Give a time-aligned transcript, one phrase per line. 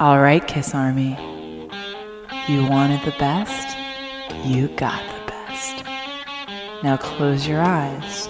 [0.00, 1.16] All right, Kiss Army.
[2.46, 3.76] You wanted the best,
[4.46, 5.84] you got the best.
[6.84, 8.28] Now close your eyes.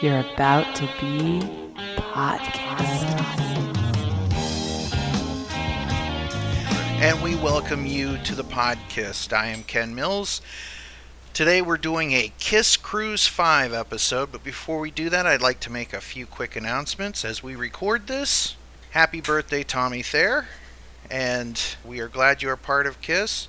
[0.00, 1.40] You're about to be
[1.96, 3.18] podcasted.
[7.00, 9.32] and we welcome you to the podcast.
[9.32, 10.40] I am Ken Mills.
[11.32, 15.58] Today we're doing a Kiss Cruise 5 episode, but before we do that, I'd like
[15.60, 18.54] to make a few quick announcements as we record this.
[18.90, 20.48] Happy birthday, Tommy Thayer,
[21.10, 23.48] and we are glad you're part of Kiss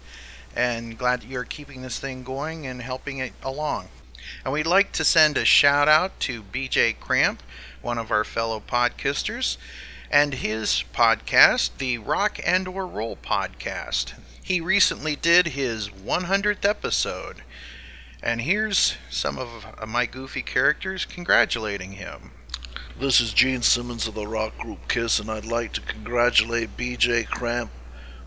[0.55, 3.87] and glad you're keeping this thing going and helping it along.
[4.43, 7.43] And we'd like to send a shout out to BJ Cramp,
[7.81, 9.57] one of our fellow podcasters
[10.09, 14.13] and his podcast, the Rock and or Roll podcast.
[14.43, 17.43] He recently did his 100th episode,
[18.21, 22.31] and here's some of my goofy characters congratulating him.
[23.01, 27.25] This is Gene Simmons of the rock group Kiss, and I'd like to congratulate BJ
[27.25, 27.71] Cramp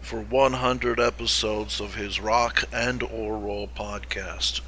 [0.00, 4.62] for 100 episodes of his Rock and or Roll podcast.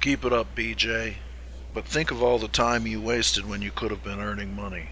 [0.00, 1.14] Keep it up, BJ.
[1.74, 4.90] But think of all the time you wasted when you could have been earning money.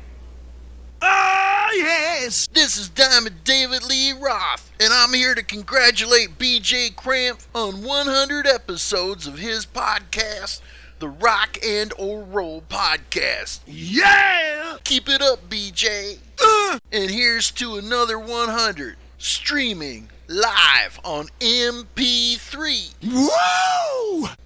[1.00, 2.48] Ah, yes!
[2.52, 8.48] This is Diamond David Lee Roth, and I'm here to congratulate BJ Cramp on 100
[8.48, 10.62] episodes of his podcast,
[10.98, 13.60] the Rock and or Roll Podcast.
[13.66, 14.78] Yeah!
[14.84, 16.18] Keep it up, BJ.
[16.42, 16.78] Uh.
[16.92, 22.94] And here's to another 100, streaming live on MP3.
[23.04, 24.28] Whoa!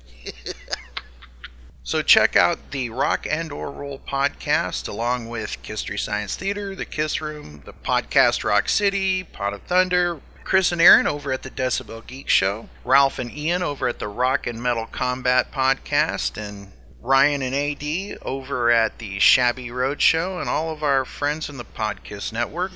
[1.85, 6.85] So check out the Rock and or Roll podcast along with Kisstory Science Theater, the
[6.87, 11.51] Kiss Room, the podcast Rock City, Pot of Thunder, Chris and Aaron over at the
[11.51, 16.73] Decibel Geek Show, Ralph and Ian over at the Rock and Metal Combat podcast, and
[17.01, 21.57] Ryan and AD over at the Shabby Road Show, and all of our friends in
[21.57, 22.73] the Podcast Network.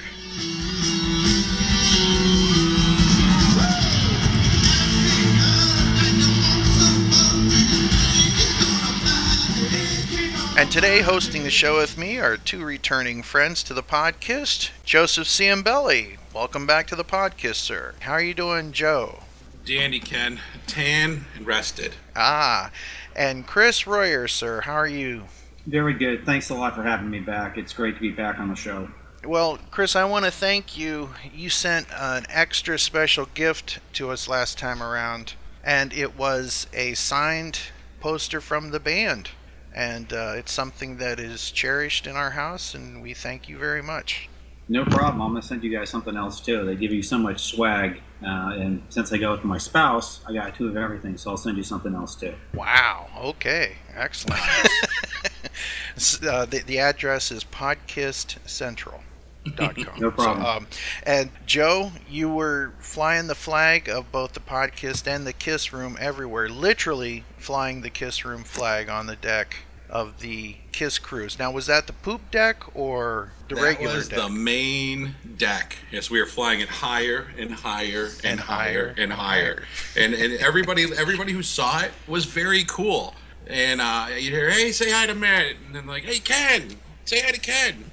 [10.58, 15.28] And today, hosting the show with me are two returning friends to the podcast, Joseph
[15.28, 16.16] Ciambelli.
[16.36, 17.94] Welcome back to the podcast, sir.
[18.00, 19.20] How are you doing, Joe?
[19.64, 21.94] Dandy Ken, tan and rested.
[22.14, 22.70] Ah,
[23.16, 24.60] and Chris Royer, sir.
[24.60, 25.22] How are you?
[25.66, 26.26] Very good.
[26.26, 27.56] Thanks a lot for having me back.
[27.56, 28.90] It's great to be back on the show.
[29.24, 31.14] Well, Chris, I want to thank you.
[31.34, 35.32] You sent an extra special gift to us last time around,
[35.64, 37.60] and it was a signed
[37.98, 39.30] poster from the band
[39.74, 43.82] and uh, it's something that is cherished in our house, and we thank you very
[43.82, 44.28] much.
[44.68, 45.22] No problem.
[45.22, 46.64] I'm gonna send you guys something else too.
[46.64, 50.32] They give you so much swag, uh, and since I go with my spouse, I
[50.32, 52.34] got two of everything, so I'll send you something else too.
[52.52, 53.08] Wow.
[53.16, 53.76] Okay.
[53.94, 54.40] Excellent.
[56.28, 59.02] uh, the, the address is Podcast Central.
[60.00, 60.42] no problem.
[60.42, 60.66] So, um,
[61.04, 65.96] and Joe, you were flying the flag of both the podcast and the Kiss Room
[66.00, 71.38] everywhere, literally flying the Kiss Room flag on the deck of the Kiss Cruise.
[71.38, 74.18] Now, was that the poop deck or the that regular was deck?
[74.18, 75.76] the main deck.
[75.90, 79.62] Yes, we were flying it higher and higher and, And higher higher and higher,
[79.96, 83.14] and and everybody everybody who saw it was very cool.
[83.46, 87.20] And uh, you hear, "Hey, say hi to Matt," and then like, "Hey, Ken, say
[87.20, 87.90] hi to Ken."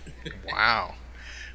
[0.52, 0.96] wow.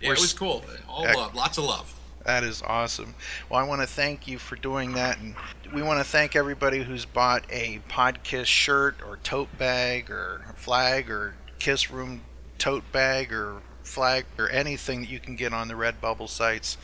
[0.01, 0.65] Yeah, We're it was cool.
[0.89, 1.98] All love, lots of love.
[2.29, 3.15] That is awesome.
[3.49, 5.35] Well, I want to thank you for doing that, and
[5.73, 11.11] we want to thank everybody who's bought a Podkiss shirt or tote bag or flag
[11.11, 12.21] or Kiss Room
[12.59, 16.77] tote bag or flag or anything that you can get on the Redbubble sites.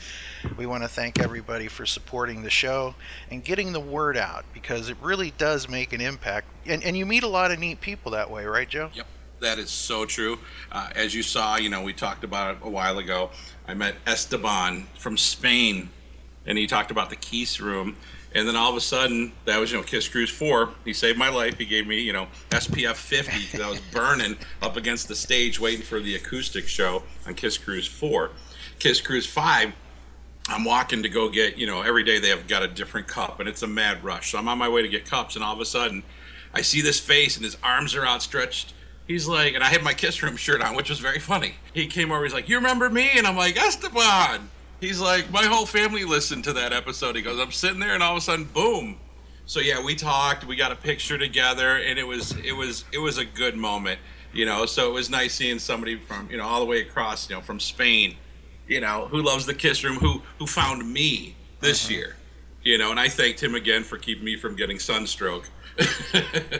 [0.56, 2.94] We want to thank everybody for supporting the show
[3.30, 6.46] and getting the word out because it really does make an impact.
[6.64, 8.88] And, and you meet a lot of neat people that way, right, Joe?
[8.94, 9.06] Yep,
[9.44, 10.38] that is so true.
[10.72, 13.30] Uh, as you saw, you know, we talked about it a while ago.
[13.68, 15.90] I met Esteban from Spain,
[16.46, 17.96] and he talked about the Kiss Room.
[18.34, 20.70] And then all of a sudden, that was, you know, Kiss Cruise 4.
[20.84, 21.56] He saved my life.
[21.56, 25.60] He gave me, you know, SPF 50 because I was burning up against the stage
[25.60, 28.32] waiting for the acoustic show on Kiss Cruise 4.
[28.80, 29.72] Kiss Cruise 5,
[30.48, 33.38] I'm walking to go get, you know, every day they have got a different cup,
[33.40, 34.32] and it's a mad rush.
[34.32, 36.02] So I'm on my way to get cups, and all of a sudden,
[36.52, 38.74] I see this face, and his arms are outstretched.
[39.06, 41.54] He's like, and I had my Kiss Room shirt on, which was very funny.
[41.74, 43.10] He came over, he's like, You remember me?
[43.16, 44.50] And I'm like, Esteban.
[44.80, 47.16] He's like, My whole family listened to that episode.
[47.16, 48.98] He goes, I'm sitting there, and all of a sudden, boom.
[49.46, 52.98] So yeah, we talked, we got a picture together, and it was it was it
[52.98, 54.00] was a good moment,
[54.32, 54.64] you know.
[54.64, 57.42] So it was nice seeing somebody from you know all the way across, you know,
[57.42, 58.16] from Spain,
[58.66, 61.94] you know, who loves the Kiss Room, who who found me this uh-huh.
[61.94, 62.16] year,
[62.62, 65.50] you know, and I thanked him again for keeping me from getting sunstroke.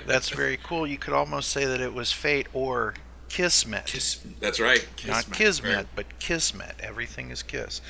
[0.07, 0.87] That's very cool.
[0.87, 2.95] You could almost say that it was fate or
[3.29, 3.87] kismet.
[3.87, 4.87] Kiss, that's right.
[5.07, 5.87] Not Kismet, kismet, right.
[5.95, 6.75] but kismet.
[6.81, 7.81] Everything is kiss.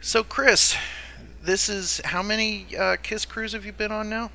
[0.00, 0.76] So, Chris,
[1.42, 4.30] this is how many uh, Kiss Cruise have you been on now?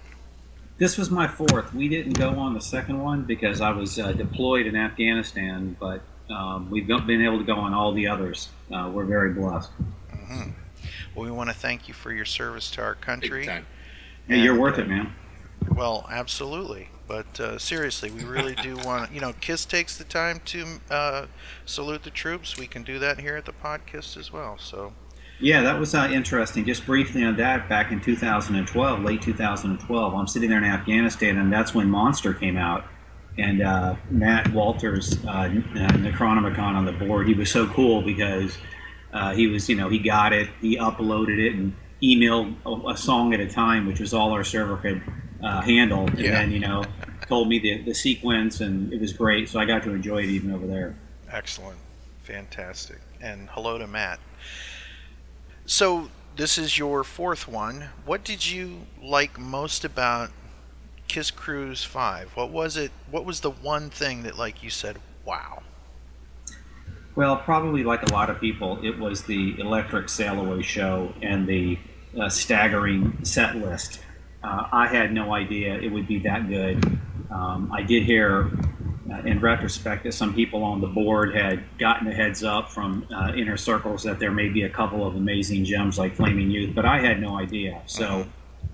[0.77, 1.73] This was my fourth.
[1.73, 6.01] We didn't go on the second one because I was uh, deployed in Afghanistan, but
[6.29, 8.49] um, we've been able to go on all the others.
[8.71, 9.71] Uh, we're very blessed.
[10.13, 10.51] Mm-hmm.
[11.15, 13.41] Well, we want to thank you for your service to our country.
[13.41, 13.65] Big time.
[14.27, 15.13] Hey, you're worth uh, it, man.
[15.71, 16.89] Well, absolutely.
[17.07, 21.25] But uh, seriously, we really do want you know, KISS takes the time to uh,
[21.65, 22.57] salute the troops.
[22.57, 24.57] We can do that here at the podcast as well.
[24.59, 24.93] So,
[25.39, 26.65] Yeah, that was uh, interesting.
[26.65, 31.51] Just briefly on that, back in 2012, late 2012, I'm sitting there in Afghanistan, and
[31.51, 32.85] that's when Monster came out.
[33.37, 38.57] And uh, Matt Walters, uh, Necronomicon on the board, he was so cool because
[39.13, 41.73] uh, he was, you know, he got it, he uploaded it, and
[42.03, 45.01] emailed a, a song at a time, which was all our server could
[45.43, 46.07] uh, handle.
[46.07, 46.31] And Yeah.
[46.31, 46.83] then, you know,
[47.27, 49.49] told me the, the sequence, and it was great.
[49.49, 50.95] So I got to enjoy it even over there.
[51.31, 51.77] excellent.
[52.23, 52.99] Fantastic.
[53.21, 54.19] And hello to Matt.
[55.65, 57.89] So, this is your fourth one.
[58.05, 60.29] What did you like most about
[61.07, 62.31] Kiss Cruise 5?
[62.35, 62.91] What was it?
[63.11, 65.63] What was the one thing that like you said, "Wow."
[67.15, 71.47] Well, probably like a lot of people, it was the Electric Sail Away show and
[71.47, 71.77] the
[72.19, 73.99] uh, staggering set list.
[74.43, 76.83] Uh, I had no idea it would be that good.
[77.29, 78.49] Um, I did hear,
[79.11, 83.05] uh, in retrospect, that some people on the board had gotten a heads up from
[83.13, 86.73] uh, inner circles that there may be a couple of amazing gems like Flaming Youth,
[86.73, 87.81] but I had no idea.
[87.85, 88.25] So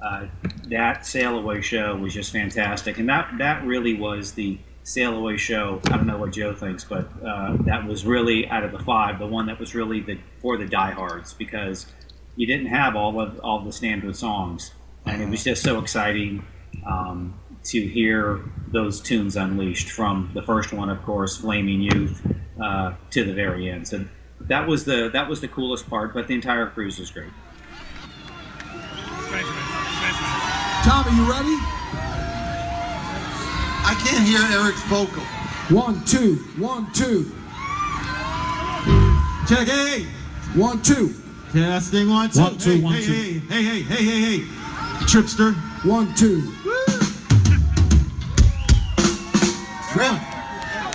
[0.01, 0.27] uh,
[0.69, 5.37] that Sail Away show was just fantastic, and that that really was the Sail Away
[5.37, 5.81] show.
[5.85, 9.19] I don't know what Joe thinks, but uh, that was really out of the five,
[9.19, 11.87] the one that was really the for the diehards because
[12.35, 14.73] you didn't have all of all the standard songs,
[15.05, 16.45] and it was just so exciting
[16.85, 22.21] um, to hear those tunes unleashed from the first one, of course, Flaming Youth,
[22.61, 23.87] uh, to the very end.
[23.87, 24.05] So
[24.41, 27.31] that was the that was the coolest part, but the entire cruise was great.
[30.83, 31.57] Tom, are you ready?
[33.87, 35.23] I can't hear Eric's vocal.
[35.69, 37.31] One, two, one, two,
[39.47, 40.05] Check, hey,
[40.55, 41.13] one, two,
[41.51, 42.41] testing one, two.
[42.41, 43.13] One, two, hey, one, hey, two.
[43.13, 44.54] Hey, hey, hey, hey, hey, hey,
[45.05, 45.53] Tripster.
[45.85, 46.51] one, two.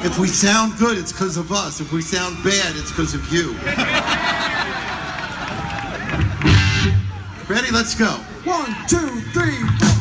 [0.02, 1.80] If we sound good, it's because of us.
[1.80, 3.52] If we sound bad, it's because of you.
[7.48, 7.70] Ready?
[7.70, 8.08] Let's go.
[8.44, 9.58] One, two, three.
[9.60, 9.99] My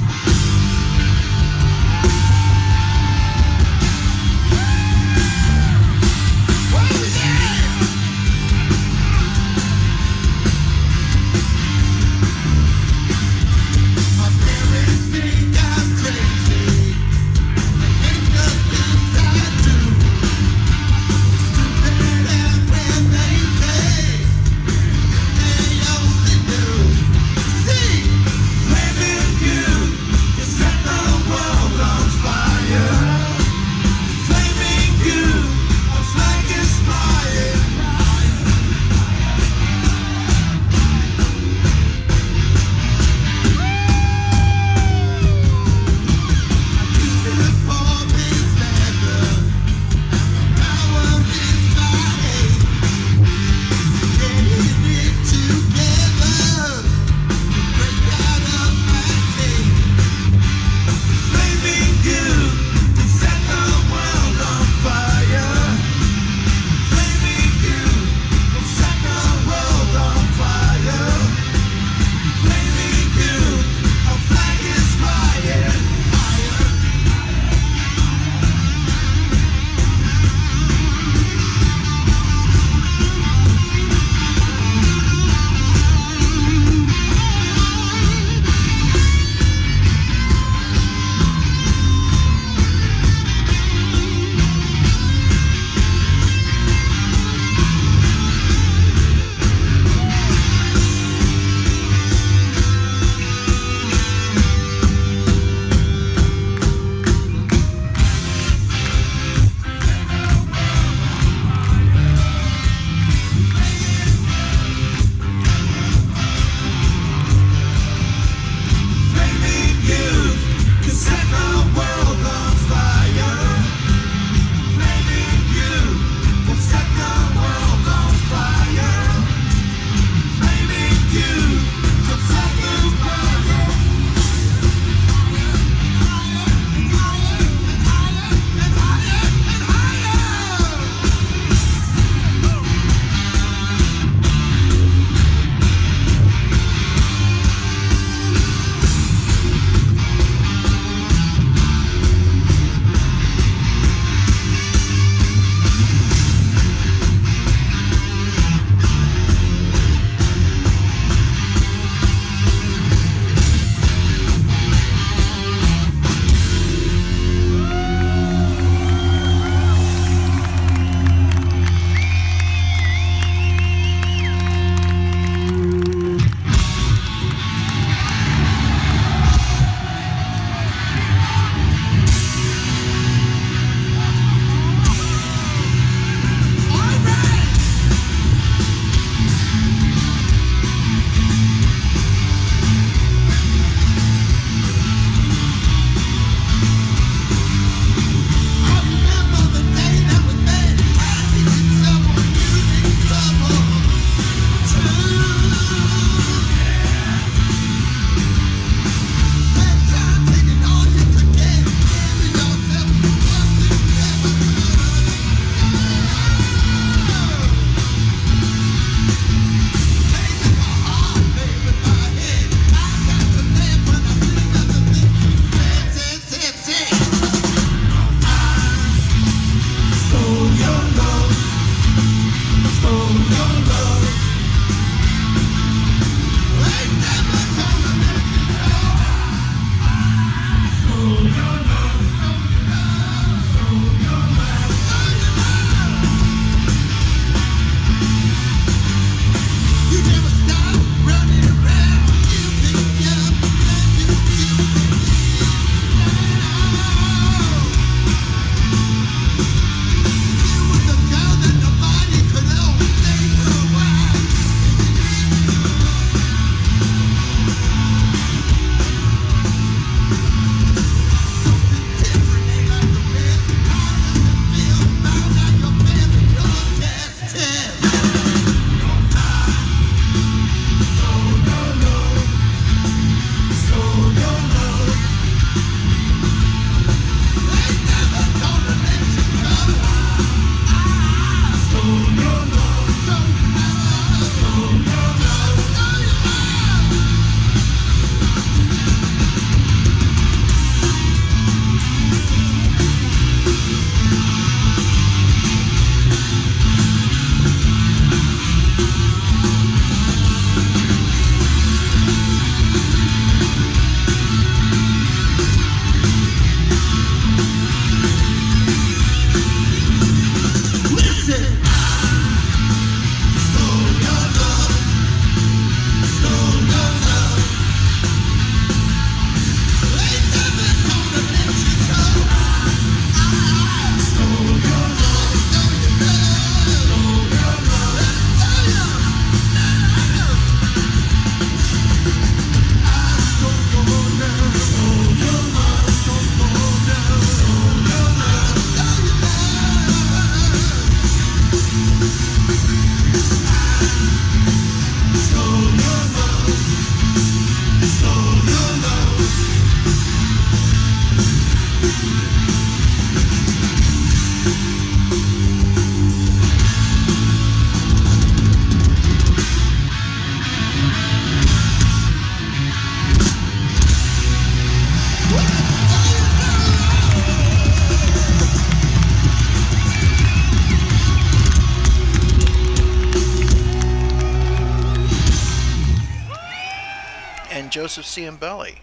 [387.89, 388.77] Joseph Ciambelli,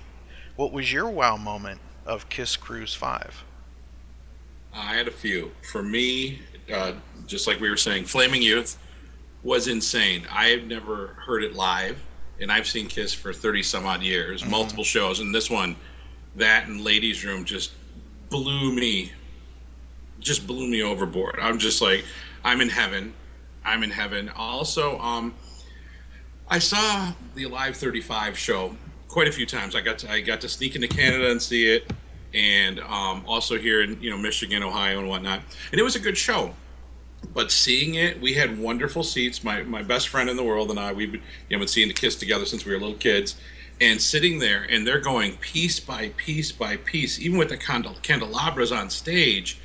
[0.56, 3.44] what was your wow moment of Kiss Cruise 5?
[4.74, 5.52] I had a few.
[5.70, 6.40] For me,
[6.74, 6.94] uh,
[7.24, 8.76] just like we were saying, Flaming Youth
[9.44, 10.26] was insane.
[10.28, 12.02] I have never heard it live,
[12.40, 15.76] and I've seen Kiss for 30 some odd years, multiple shows, and this one,
[16.34, 17.74] that and Ladies Room just
[18.28, 19.12] blew me,
[20.18, 21.38] just blew me overboard.
[21.40, 22.04] I'm just like,
[22.42, 23.14] I'm in heaven.
[23.64, 24.30] I'm in heaven.
[24.30, 25.32] Also, um,
[26.48, 28.74] I saw the Live 35 show
[29.08, 29.74] quite a few times.
[29.74, 31.92] I got to, I got to sneak into Canada and see it,
[32.34, 35.40] and um, also here in you know Michigan, Ohio, and whatnot.
[35.70, 36.54] And it was a good show.
[37.32, 39.42] But seeing it, we had wonderful seats.
[39.42, 41.88] My my best friend in the world and I, we've been, you know, been seeing
[41.88, 43.36] the Kiss together since we were little kids.
[43.78, 47.96] And sitting there, and they're going piece by piece by piece, even with the candel-
[48.02, 49.58] candelabras on stage.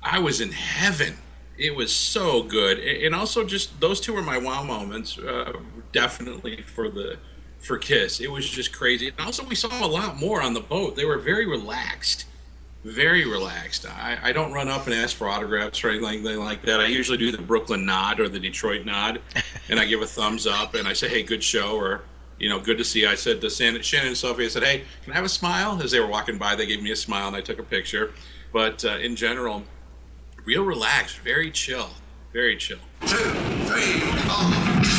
[0.00, 1.14] I was in heaven.
[1.58, 5.18] It was so good, and also just those two were my wow moments.
[5.18, 5.54] Uh,
[5.92, 7.18] definitely for the
[7.62, 9.08] for Kiss, it was just crazy.
[9.08, 10.96] And also, we saw a lot more on the boat.
[10.96, 12.26] They were very relaxed,
[12.84, 13.86] very relaxed.
[13.86, 16.80] I, I don't run up and ask for autographs or anything like that.
[16.80, 19.20] I usually do the Brooklyn nod or the Detroit nod,
[19.68, 22.02] and I give a thumbs up and I say, "Hey, good show," or
[22.38, 23.02] you know, good to see.
[23.02, 25.28] you." I said to Shannon, Shannon and Sophie, I said, "Hey, can I have a
[25.28, 27.64] smile?" As they were walking by, they gave me a smile and I took a
[27.64, 28.12] picture.
[28.52, 29.62] But uh, in general,
[30.44, 31.90] real relaxed, very chill,
[32.32, 32.78] very chill.
[33.06, 34.91] Two.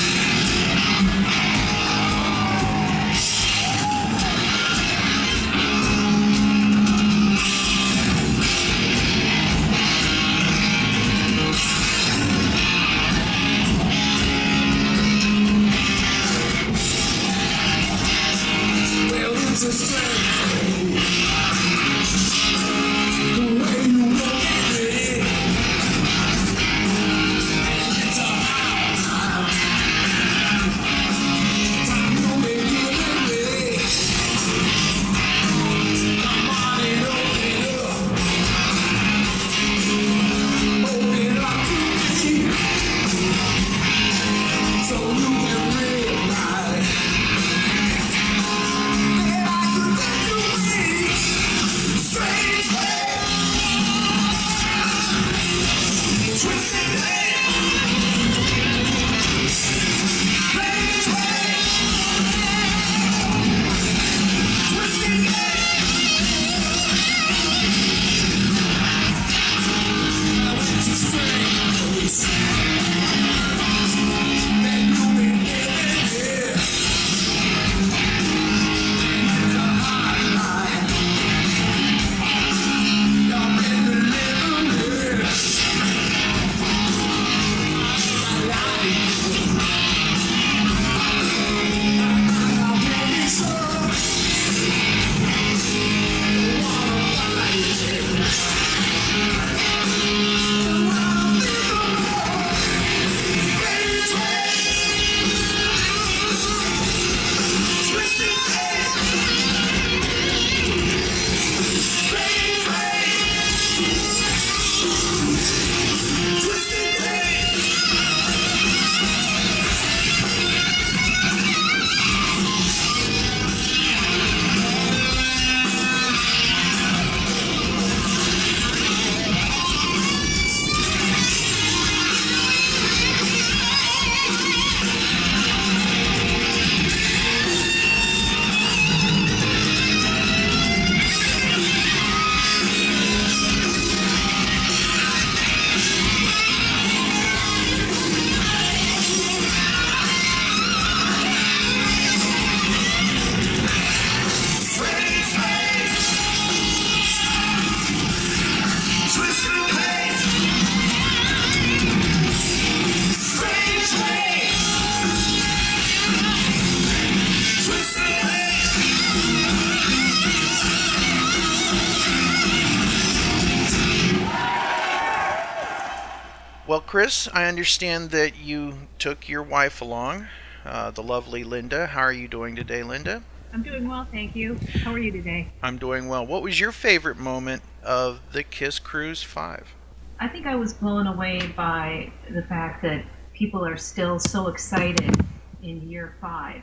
[177.04, 180.28] Chris, I understand that you took your wife along,
[180.64, 181.88] uh, the lovely Linda.
[181.88, 183.24] How are you doing today, Linda?
[183.52, 184.58] I'm doing well, thank you.
[184.86, 185.52] How are you today?
[185.62, 186.26] I'm doing well.
[186.26, 189.76] What was your favorite moment of the Kiss Cruise 5?
[190.22, 195.14] I think I was blown away by the fact that people are still so excited
[195.62, 196.62] in year five.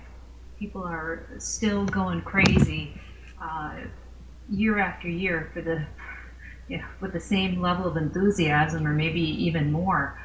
[0.58, 2.98] People are still going crazy
[3.42, 3.74] uh,
[4.48, 5.84] year after year for the
[6.66, 10.16] yeah, with the same level of enthusiasm or maybe even more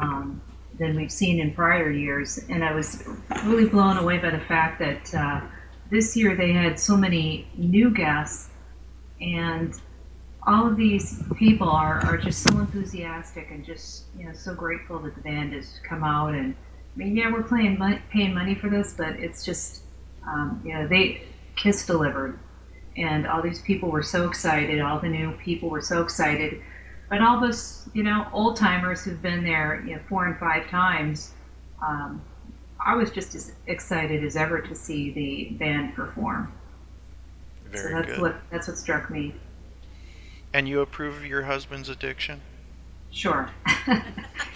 [0.00, 0.40] um,
[0.78, 2.38] than we've seen in prior years.
[2.48, 3.04] And I was
[3.44, 5.40] really blown away by the fact that uh,
[5.90, 8.50] this year they had so many new guests,
[9.20, 9.72] and
[10.46, 14.98] all of these people are, are just so enthusiastic and just you know so grateful
[14.98, 16.34] that the band has come out.
[16.34, 16.54] And
[16.94, 17.78] I mean yeah we're playing
[18.10, 19.82] paying money for this but it's just
[20.26, 21.22] um, you know they
[21.56, 22.38] Kiss delivered.
[22.96, 26.62] And all these people were so excited all the new people were so excited
[27.08, 30.66] but all those you know old timers who've been there you know four and five
[30.68, 31.32] times
[31.86, 32.22] um,
[32.84, 36.52] I was just as excited as ever to see the band perform
[37.70, 38.20] Very so that's good.
[38.20, 39.34] what that's what struck me
[40.52, 42.40] And you approve of your husband's addiction?
[43.14, 43.48] Sure.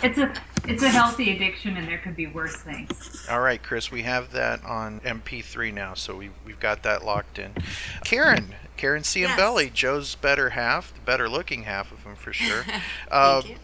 [0.03, 0.33] it's a
[0.65, 3.25] it's a healthy addiction, and there could be worse things.
[3.31, 7.39] All right, Chris, we have that on MP3 now, so we've, we've got that locked
[7.39, 7.53] in.
[8.05, 9.73] Karen, Karen Ciambelli, Yes.
[9.75, 12.65] Joe's better half, the better looking half of him for sure.
[13.11, 13.59] Uh, Thank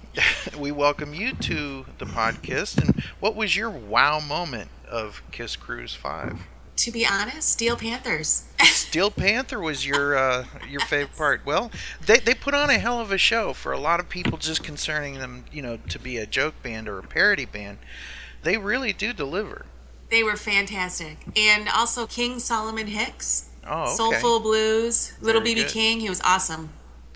[0.52, 0.59] you.
[0.59, 2.78] we welcome you to the podcast.
[2.83, 6.38] And what was your wow moment of Kiss Cruise 5?
[6.76, 8.44] To be honest, Steel Panthers.
[8.64, 11.40] Steel Panther was your uh, your favorite part.
[11.44, 11.70] Well,
[12.05, 14.62] they, they put on a hell of a show for a lot of people just
[14.64, 17.79] concerning them, you know, to be a joke band or a parody band.
[18.42, 19.66] They really do deliver.
[20.11, 21.16] they were fantastic.
[21.37, 23.92] And also King Solomon Hicks, Oh, okay.
[23.96, 25.68] Soulful Blues, Little Very BB good.
[25.68, 26.00] King.
[26.00, 26.68] He was awesome.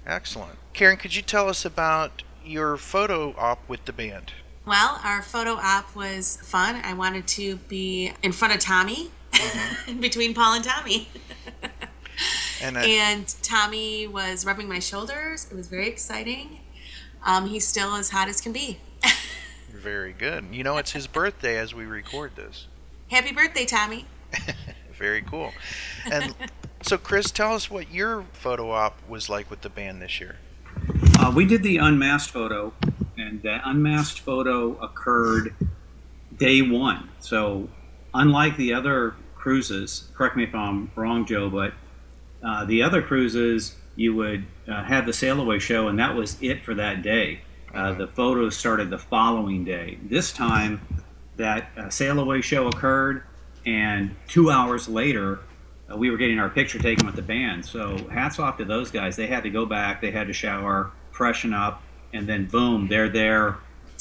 [0.06, 0.58] Excellent.
[0.72, 4.32] Karen, could you tell us about your photo op with the band?
[4.64, 6.76] Well, our photo op was fun.
[6.76, 9.10] I wanted to be in front of Tommy.
[10.00, 11.08] between Paul and Tommy.
[12.60, 15.46] And, uh, and Tommy was rubbing my shoulders.
[15.48, 16.58] It was very exciting.
[17.24, 18.80] Um, he's still as hot as can be.
[19.72, 20.46] very good.
[20.50, 22.66] You know, it's his birthday as we record this.
[23.10, 24.06] Happy birthday, Tommy.
[24.92, 25.52] Very cool.
[26.10, 26.34] And
[26.82, 30.36] so, Chris, tell us what your photo op was like with the band this year.
[31.18, 32.72] Uh, we did the unmasked photo,
[33.16, 35.54] and that unmasked photo occurred
[36.36, 37.08] day one.
[37.20, 37.68] So,
[38.12, 41.72] unlike the other cruises, correct me if I'm wrong, Joe, but
[42.42, 46.36] uh, the other cruises, you would uh, have the sail away show, and that was
[46.40, 47.40] it for that day.
[47.74, 49.98] Uh, the photos started the following day.
[50.02, 50.80] This time,
[51.36, 53.22] that uh, sail away show occurred,
[53.64, 55.40] and two hours later,
[55.90, 57.64] uh, we were getting our picture taken with the band.
[57.64, 59.16] So hats off to those guys.
[59.16, 63.08] They had to go back, they had to shower, freshen up, and then boom, they're
[63.08, 63.56] there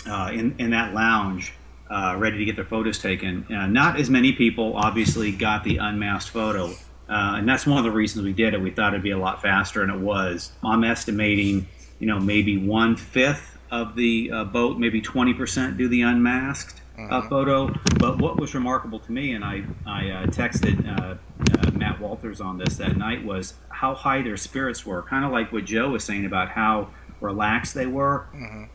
[0.07, 1.53] uh, in in that lounge,
[1.89, 3.45] uh, ready to get their photos taken.
[3.53, 6.73] Uh, not as many people obviously got the unmasked photo.
[7.09, 8.61] Uh, and that's one of the reasons we did it.
[8.61, 10.51] We thought it'd be a lot faster, and it was.
[10.63, 11.67] I'm estimating,
[11.99, 17.21] you know, maybe one fifth of the uh, boat, maybe 20% do the unmasked uh,
[17.29, 17.73] photo.
[17.97, 21.15] But what was remarkable to me, and I, I uh, texted uh,
[21.59, 25.01] uh, Matt Walters on this that night, was how high their spirits were.
[25.03, 28.25] Kind of like what Joe was saying about how relaxed they were.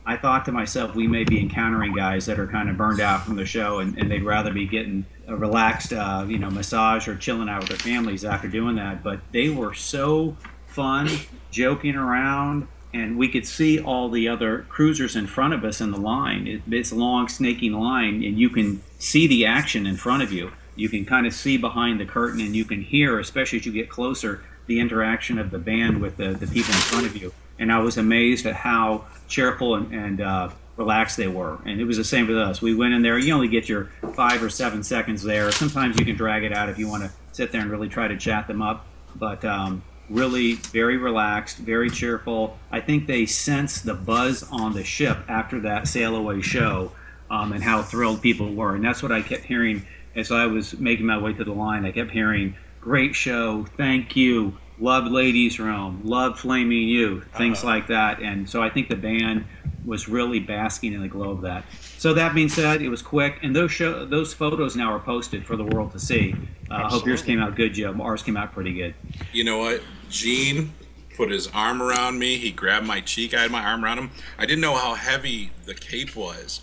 [0.05, 3.25] I thought to myself, we may be encountering guys that are kind of burned out
[3.25, 7.07] from the show, and, and they'd rather be getting a relaxed, uh, you know, massage
[7.07, 9.03] or chilling out with their families after doing that.
[9.03, 11.09] But they were so fun,
[11.51, 15.91] joking around, and we could see all the other cruisers in front of us in
[15.91, 16.47] the line.
[16.47, 20.31] It, it's a long, snaking line, and you can see the action in front of
[20.31, 20.51] you.
[20.75, 23.71] You can kind of see behind the curtain, and you can hear, especially as you
[23.71, 27.33] get closer, the interaction of the band with the, the people in front of you.
[27.59, 31.59] And I was amazed at how cheerful and, and uh, relaxed they were.
[31.65, 32.61] And it was the same with us.
[32.61, 33.85] We went in there, you only get your
[34.15, 35.51] five or seven seconds there.
[35.51, 38.07] Sometimes you can drag it out if you want to sit there and really try
[38.07, 38.85] to chat them up.
[39.15, 42.57] But um, really very relaxed, very cheerful.
[42.71, 46.91] I think they sensed the buzz on the ship after that sail away show
[47.29, 48.75] um, and how thrilled people were.
[48.75, 49.85] And that's what I kept hearing
[50.15, 51.85] as I was making my way to the line.
[51.85, 57.87] I kept hearing, great show, thank you, loved Ladies Room, loved Flaming Youth, things like
[57.87, 58.21] that.
[58.21, 59.45] And so I think the band
[59.85, 61.65] was really basking in the glow of that.
[61.97, 65.45] So that being said, it was quick, and those show, those photos now are posted
[65.45, 66.35] for the world to see.
[66.69, 67.95] Uh, I hope yours came out good, Joe.
[68.01, 68.95] Ours came out pretty good.
[69.31, 69.81] You know what?
[70.09, 70.73] Gene
[71.15, 72.37] put his arm around me.
[72.37, 73.33] He grabbed my cheek.
[73.33, 74.11] I had my arm around him.
[74.37, 76.61] I didn't know how heavy the cape was.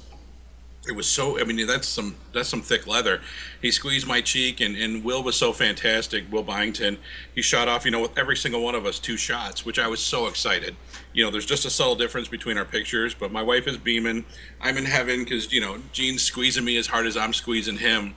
[0.91, 1.41] It was so.
[1.41, 3.21] I mean, that's some that's some thick leather.
[3.63, 6.31] He squeezed my cheek, and, and Will was so fantastic.
[6.31, 6.99] Will Byington.
[7.35, 9.87] He shot off, you know, with every single one of us two shots, which I
[9.87, 10.75] was so excited.
[11.13, 14.25] You know, there's just a subtle difference between our pictures, but my wife is beaming.
[14.61, 18.15] I'm in heaven because you know Gene's squeezing me as hard as I'm squeezing him.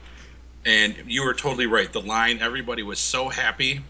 [0.66, 1.94] And you were totally right.
[1.94, 3.84] The line, everybody was so happy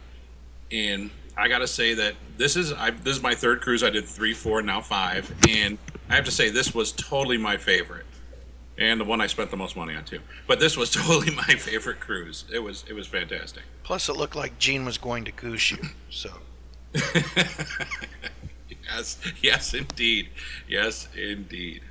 [0.73, 3.83] and I gotta say that this is I, this is my third cruise.
[3.83, 5.77] I did three, four, now five, and
[6.09, 8.05] I have to say this was totally my favorite,
[8.77, 10.19] and the one I spent the most money on too.
[10.47, 12.45] But this was totally my favorite cruise.
[12.53, 13.63] It was it was fantastic.
[13.83, 15.79] Plus, it looked like Gene was going to goose you.
[16.09, 16.29] So,
[18.85, 20.29] Yes, yes, indeed,
[20.67, 21.81] yes, indeed.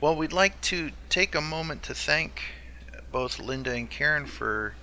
[0.00, 2.42] well, we'd like to take a moment to thank
[3.12, 4.74] both Linda and Karen for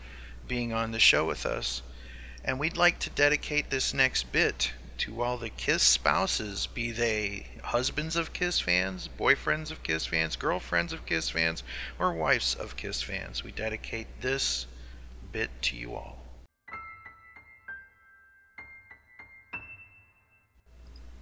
[0.48, 1.82] being on the show with us.
[2.44, 4.72] And we'd like to dedicate this next bit
[5.02, 10.36] to all the Kiss spouses, be they husbands of Kiss fans, boyfriends of Kiss fans,
[10.36, 11.64] girlfriends of Kiss fans,
[11.98, 13.44] or wives of Kiss fans.
[13.44, 14.68] We dedicate this
[15.32, 16.20] bit to you all.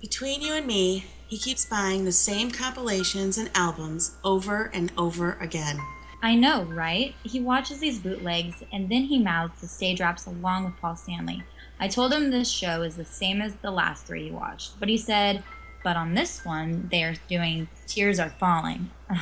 [0.01, 5.37] Between you and me, he keeps buying the same compilations and albums over and over
[5.39, 5.79] again.
[6.21, 7.15] I know, right?
[7.23, 11.43] He watches these bootlegs and then he mouths the stage raps along with Paul Stanley.
[11.79, 14.89] I told him this show is the same as the last three he watched, but
[14.89, 15.43] he said,
[15.83, 18.89] but on this one, they are doing Tears Are Falling.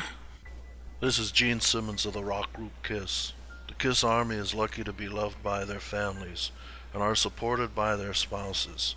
[1.00, 3.34] This is Gene Simmons of the rock group Kiss.
[3.68, 6.50] The Kiss Army is lucky to be loved by their families
[6.92, 8.96] and are supported by their spouses.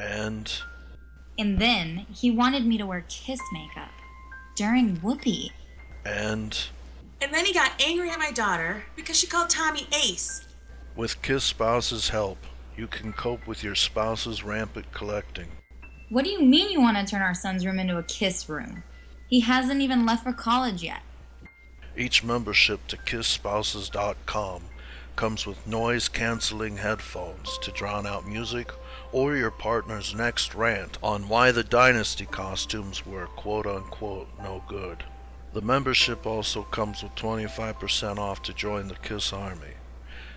[0.00, 0.50] and
[1.38, 3.90] And then he wanted me to wear Kiss makeup
[4.56, 5.50] during Whoopi.
[6.04, 6.58] and
[7.20, 10.46] And then he got angry at my daughter because she called Tommy Ace.
[10.96, 12.38] with Kiss Spouses help,
[12.76, 15.48] you can cope with your spouse's rampant collecting.
[16.08, 18.82] What do you mean you want to turn our son's room into a Kiss room?
[19.28, 21.02] He hasn't even left for college yet.
[21.96, 24.62] Each membership to KissSpouses.com
[25.14, 28.72] comes with noise canceling headphones to drown out music
[29.12, 35.04] or your partner's next rant on why the Dynasty costumes were quote unquote no good.
[35.52, 39.74] The membership also comes with 25% off to join the Kiss Army.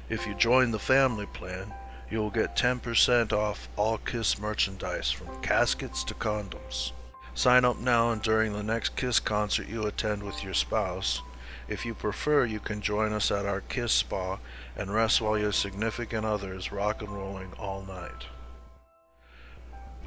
[0.09, 1.73] If you join the family plan,
[2.11, 6.91] you will get 10% off all Kiss merchandise from caskets to condoms.
[7.33, 11.21] Sign up now and during the next Kiss concert you attend with your spouse.
[11.67, 14.39] If you prefer, you can join us at our Kiss Spa
[14.75, 18.25] and rest while your significant other is rock and rolling all night.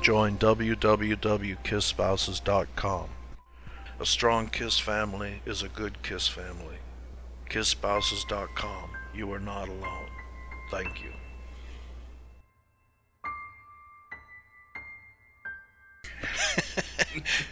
[0.03, 3.09] Join www.kisspouses.com.
[4.01, 6.79] A strong Kiss family is a good Kiss family.
[7.51, 8.91] KissSpouses.com.
[9.13, 10.09] You are not alone.
[10.71, 11.11] Thank you.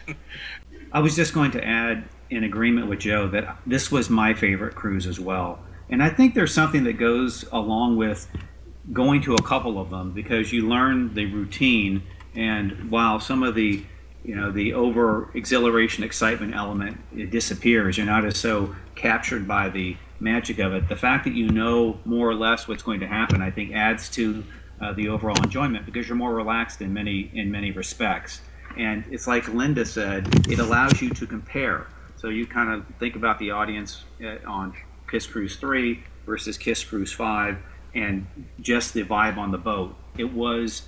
[0.93, 4.75] I was just going to add, in agreement with Joe, that this was my favorite
[4.75, 5.61] cruise as well.
[5.91, 8.27] And I think there's something that goes along with
[8.93, 12.03] going to a couple of them because you learn the routine.
[12.35, 13.85] And while some of the,
[14.25, 19.69] you know, the over exhilaration, excitement element it disappears, you're not as so captured by
[19.69, 20.89] the magic of it.
[20.89, 24.09] The fact that you know more or less what's going to happen, I think, adds
[24.11, 24.45] to
[24.81, 28.41] uh, the overall enjoyment because you're more relaxed in many in many respects.
[28.77, 31.87] And it's like Linda said, it allows you to compare.
[32.19, 34.75] So you kind of think about the audience uh, on
[35.09, 37.59] Kiss Cruise 3 versus Kiss Cruise 5
[37.95, 38.27] and
[38.61, 39.95] just the vibe on the boat.
[40.17, 40.83] It was,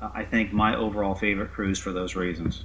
[0.00, 2.64] uh, I think, my overall favorite cruise for those reasons.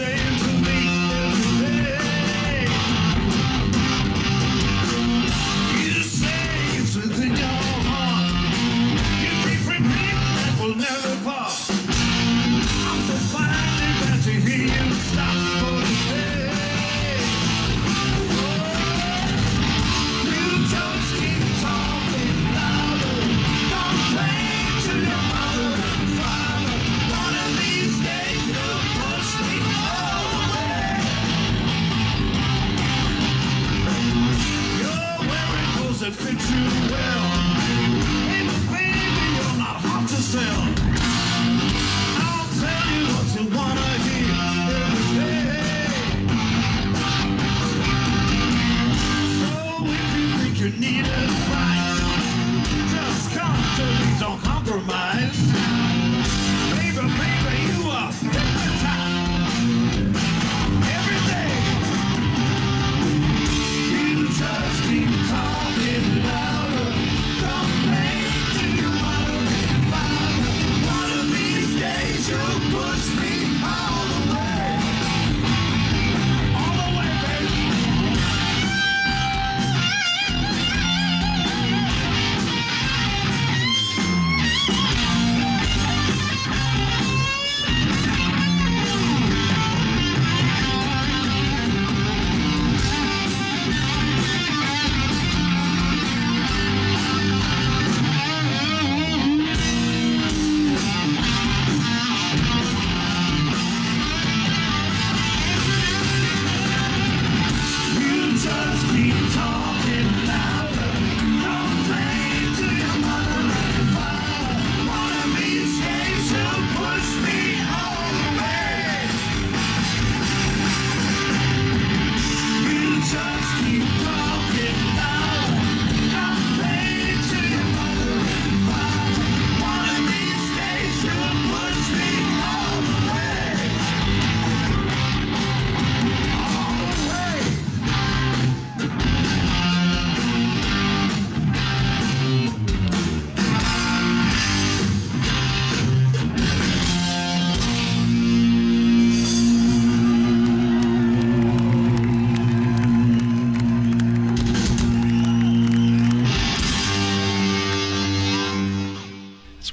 [0.00, 0.29] Thing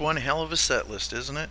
[0.07, 1.49] one hell of a set list, isn't it?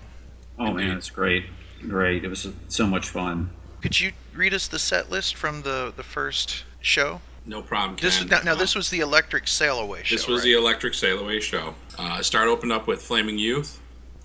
[0.59, 1.45] Oh man, it's great,
[1.83, 2.25] great.
[2.25, 3.51] It was so much fun.
[3.83, 7.21] Could you read us the set list from the the first show?
[7.45, 7.99] No problem.
[8.01, 8.29] This Ken.
[8.29, 10.15] now, now Uh, this was the Electric Sail Away show.
[10.17, 10.45] This was right?
[10.47, 11.75] the Electric Sail Away show.
[11.99, 13.79] Uh, start opened up with Flaming Youth,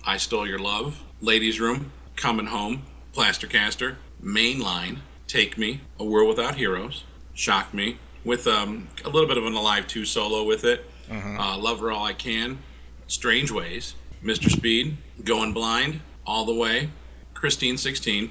[0.04, 6.54] I Stole Your Love, Ladies Room, Coming Home, Plastercaster, Mainline, Take Me, A World Without
[6.56, 10.90] Heroes, Shock Me, with um, a little bit of an Alive 2 solo with it,
[11.10, 12.58] uh, Love Her All I Can,
[13.06, 14.50] Strange Ways, Mr.
[14.50, 16.90] Speed, Going Blind, All the Way,
[17.34, 18.30] Christine 16,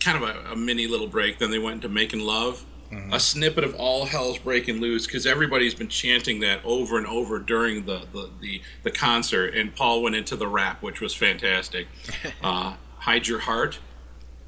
[0.00, 1.38] kind of a, a mini little break.
[1.38, 2.64] Then they went into Making Love,
[3.10, 7.40] a snippet of All Hell's Breaking Loose because everybody's been chanting that over and over
[7.40, 9.54] during the, the, the, the concert.
[9.54, 11.88] And Paul went into the rap, which was fantastic.
[12.42, 13.78] Uh, Hide Your Heart,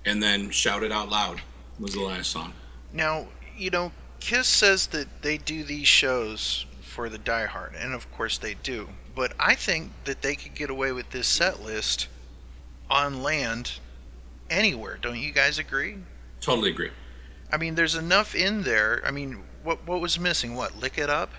[0.04, 1.40] and then Shout It Out Loud
[1.78, 2.52] was the last song.
[2.92, 8.11] Now, you know, Kiss says that they do these shows for the diehard, and of
[8.12, 8.88] course they do.
[9.16, 12.07] But I think that they could get away with this set list
[12.90, 13.81] on land
[14.50, 14.98] anywhere.
[15.00, 15.96] Don't you guys agree?
[16.40, 16.90] Totally agree.
[17.50, 19.02] I mean, there's enough in there.
[19.05, 20.55] I mean, what what was missing?
[20.55, 21.31] What lick it up?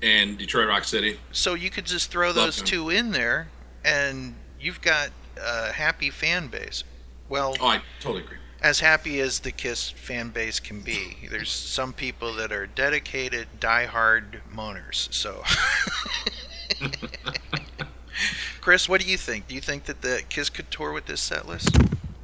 [0.00, 1.18] And Detroit Rock City.
[1.32, 2.66] So you could just throw Love those them.
[2.66, 3.48] two in there,
[3.84, 5.10] and you've got
[5.42, 6.84] a happy fan base.
[7.28, 8.38] Well, Oh, I totally agree.
[8.62, 11.16] as happy as the Kiss fan base can be.
[11.28, 15.12] There's some people that are dedicated, die-hard moaners.
[15.12, 15.42] So,
[18.60, 19.48] Chris, what do you think?
[19.48, 21.76] Do you think that the Kiss could tour with this set list?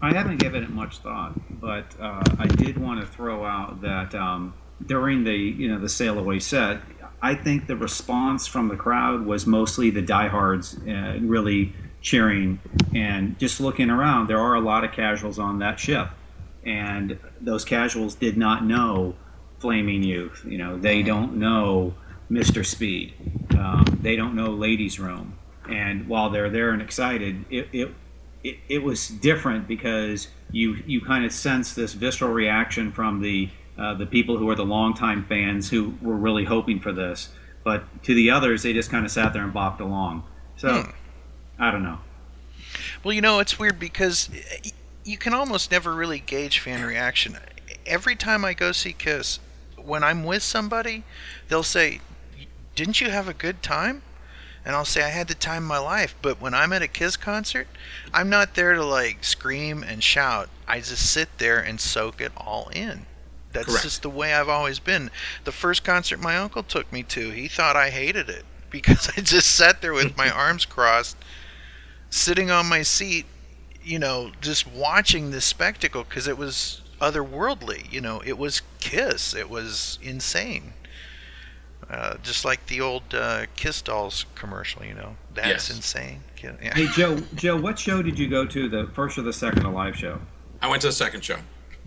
[0.02, 4.14] I haven't given it much thought, but uh, I did want to throw out that
[4.14, 4.54] um,
[4.86, 6.80] during the you know the sail away set,
[7.22, 12.60] I think the response from the crowd was mostly the diehards uh, really cheering
[12.94, 14.28] and just looking around.
[14.28, 16.10] There are a lot of casuals on that ship,
[16.66, 19.14] and those casuals did not know
[19.58, 20.44] Flaming Youth.
[20.46, 21.94] You know, they don't know
[22.30, 22.64] Mr.
[22.64, 23.14] Speed.
[23.58, 25.38] Um, they don't know Ladies Room.
[25.68, 27.94] And while they're there and excited, it, it
[28.42, 33.48] it, it was different because you you kind of sense this visceral reaction from the
[33.78, 37.30] uh, the people who are the longtime fans who were really hoping for this,
[37.64, 40.24] but to the others they just kind of sat there and bopped along.
[40.56, 40.92] So
[41.58, 41.98] I don't know.
[43.02, 44.28] Well, you know, it's weird because
[45.04, 47.38] you can almost never really gauge fan reaction.
[47.86, 49.38] Every time I go see Kiss,
[49.76, 51.04] when I'm with somebody,
[51.48, 52.00] they'll say,
[52.74, 54.02] "Didn't you have a good time?"
[54.64, 56.88] And I'll say, "I had the time of my life." But when I'm at a
[56.88, 57.68] Kiss concert,
[58.12, 60.48] I'm not there to like scream and shout.
[60.66, 63.06] I just sit there and soak it all in.
[63.52, 63.82] That's Correct.
[63.84, 65.10] just the way I've always been.
[65.44, 69.20] The first concert my uncle took me to, he thought I hated it because I
[69.20, 71.16] just sat there with my arms crossed
[72.14, 73.26] sitting on my seat,
[73.82, 77.90] you know, just watching this spectacle because it was otherworldly.
[77.92, 79.34] You know, it was Kiss.
[79.34, 80.74] It was insane.
[81.94, 85.70] Uh, just like the old uh, Kiss Dolls commercial, you know, that's Yes.
[85.70, 86.20] insane.
[86.42, 86.74] Yeah.
[86.74, 88.68] Hey Joe, Joe, what show did you go to?
[88.68, 90.18] The first or the second live show?
[90.60, 91.36] I went to the second show.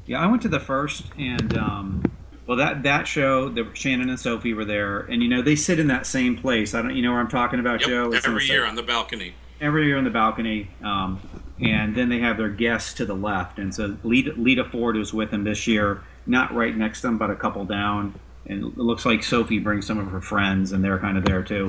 [0.06, 2.04] Yeah, I went to the first, and um,
[2.48, 5.78] well, that that show, the Shannon and Sophie were there, and you know they sit
[5.78, 6.74] in that same place.
[6.74, 8.06] I don't, you know where I'm talking about, Yep, Joe?
[8.14, 9.34] It's in the every same- year on the balcony.
[9.60, 11.20] every year on the balcony, um,
[11.60, 13.60] and then they have their guests to the left.
[13.60, 17.18] And so Lita, Lita Ford was with them this year, not right next to them,
[17.18, 18.16] but a couple down.
[18.48, 21.44] And it looks like Sophie brings some of her friends, and they're kind of there
[21.44, 21.68] too.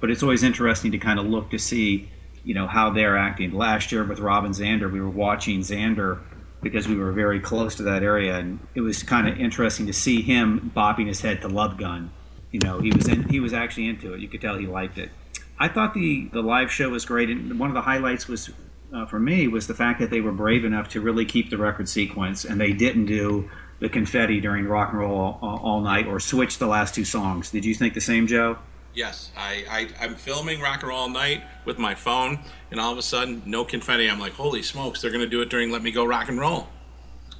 [0.00, 2.08] But it's always interesting to kind of look to see,
[2.44, 3.52] you know, how they're acting.
[3.52, 6.20] Last year with Robin Zander, we were watching Zander
[6.62, 9.92] because we were very close to that area, and it was kind of interesting to
[9.92, 12.10] see him bopping his head to Love Gun.
[12.50, 14.20] You know, he was in, he was actually into it.
[14.20, 15.10] You could tell he liked it.
[15.58, 18.50] I thought the the live show was great, and one of the highlights was
[18.94, 21.58] uh, for me was the fact that they were brave enough to really keep the
[21.58, 26.06] record sequence, and they didn't do the confetti during rock and roll all, all night
[26.06, 27.50] or switch the last two songs.
[27.50, 28.58] Did you think the same, Joe?
[28.94, 32.38] Yes, I, I I'm filming rock and roll all night with my phone,
[32.70, 34.08] and all of a sudden, no confetti.
[34.08, 36.68] I'm like, holy smokes, they're gonna do it during Let Me Go Rock and Roll.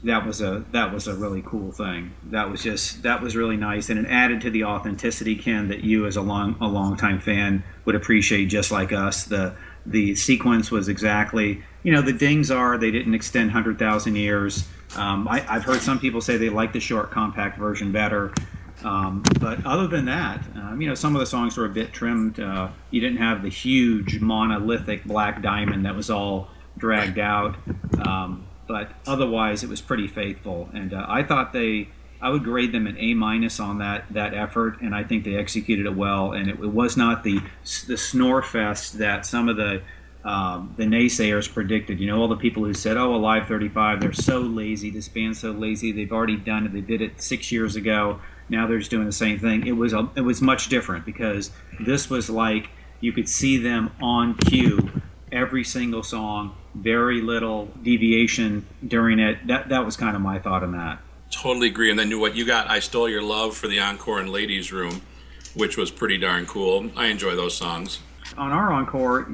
[0.04, 2.12] That was a that was a really cool thing.
[2.24, 5.82] That was just that was really nice, and it added to the authenticity, Ken, that
[5.82, 9.24] you as a long a longtime fan would appreciate, just like us.
[9.24, 9.54] The
[9.86, 14.68] the sequence was exactly you know the dings are they didn't extend hundred thousand years.
[14.96, 18.32] Um, I, I've heard some people say they like the short compact version better.
[18.84, 21.92] Um, but other than that, um, you know, some of the songs were a bit
[21.92, 22.38] trimmed.
[22.38, 27.56] Uh, you didn't have the huge monolithic black diamond that was all dragged out.
[28.06, 30.68] Um, but otherwise, it was pretty faithful.
[30.74, 31.88] And uh, I thought they,
[32.20, 35.36] I would grade them an A minus on that that effort, and I think they
[35.36, 36.32] executed it well.
[36.32, 37.40] And it, it was not the
[37.86, 39.82] the snore fest that some of the
[40.26, 42.00] um, the naysayers predicted.
[42.00, 44.90] You know, all the people who said, "Oh, Alive 35, they're so lazy.
[44.90, 45.92] This band's so lazy.
[45.92, 46.72] They've already done it.
[46.72, 48.20] They did it six years ago.
[48.48, 51.52] Now they're just doing the same thing." It was a, it was much different because
[51.78, 52.70] this was like
[53.00, 54.90] you could see them on cue
[55.30, 59.46] every single song, very little deviation during it.
[59.46, 60.98] That that was kind of my thought on that.
[61.30, 61.90] Totally agree.
[61.90, 65.02] And then what you got, I Stole Your Love for the encore in Ladies' Room,
[65.54, 66.90] which was pretty darn cool.
[66.96, 68.00] I enjoy those songs.
[68.36, 69.28] On our encore,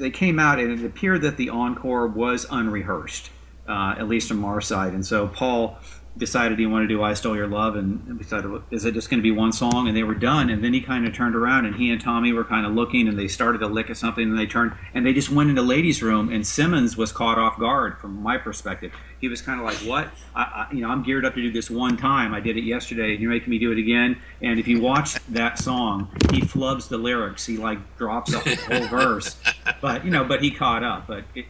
[0.00, 3.30] they came out and it appeared that the encore was unrehearsed,
[3.68, 4.92] uh, at least from our side.
[4.92, 5.78] And so Paul
[6.16, 9.10] decided he wanted to do "I Stole Your Love," and we thought, is it just
[9.10, 9.88] going to be one song?
[9.88, 10.50] And they were done.
[10.50, 13.08] And then he kind of turned around, and he and Tommy were kind of looking,
[13.08, 15.62] and they started to lick at something, and they turned, and they just went into
[15.62, 16.32] ladies' room.
[16.32, 18.92] And Simmons was caught off guard from my perspective.
[19.20, 20.10] He was kind of like, "What?
[20.34, 22.34] I, I, you know, I'm geared up to do this one time.
[22.34, 25.14] I did it yesterday, and you're making me do it again." And if you watch
[25.28, 27.46] that song, he flubs the lyrics.
[27.46, 29.36] He like drops a whole verse,
[29.80, 31.06] but you know, but he caught up.
[31.06, 31.46] But it,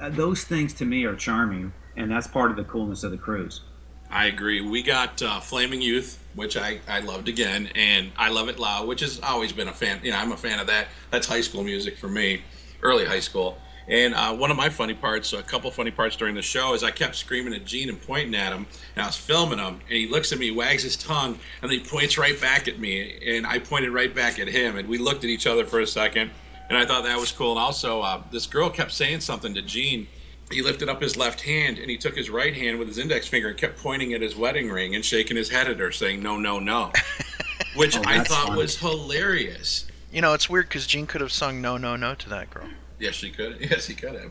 [0.00, 3.18] uh, those things to me are charming, and that's part of the coolness of the
[3.18, 3.62] cruise.
[4.10, 4.60] I agree.
[4.60, 8.86] We got uh, Flaming Youth, which I, I loved again, and I Love It Loud,
[8.86, 10.00] which has always been a fan.
[10.02, 10.88] You know, I'm a fan of that.
[11.10, 12.42] That's high school music for me,
[12.82, 13.58] early high school.
[13.88, 16.82] And uh, one of my funny parts, a couple funny parts during the show, is
[16.82, 19.92] I kept screaming at Gene and pointing at him, and I was filming him, and
[19.92, 23.18] he looks at me, wags his tongue, and then he points right back at me,
[23.24, 25.86] and I pointed right back at him, and we looked at each other for a
[25.86, 26.32] second,
[26.68, 27.52] and I thought that was cool.
[27.52, 30.08] And also, uh, this girl kept saying something to Gene,
[30.50, 33.26] he lifted up his left hand and he took his right hand with his index
[33.26, 36.22] finger and kept pointing at his wedding ring and shaking his head at her, saying,
[36.22, 36.92] No, no, no.
[37.76, 38.58] Which Oh, I thought funny.
[38.58, 39.86] was hilarious.
[40.12, 42.68] You know, it's weird because Gene could have sung "No, No, No" to that girl.
[42.98, 43.58] Yes, she could.
[43.70, 44.30] Yes, he could have.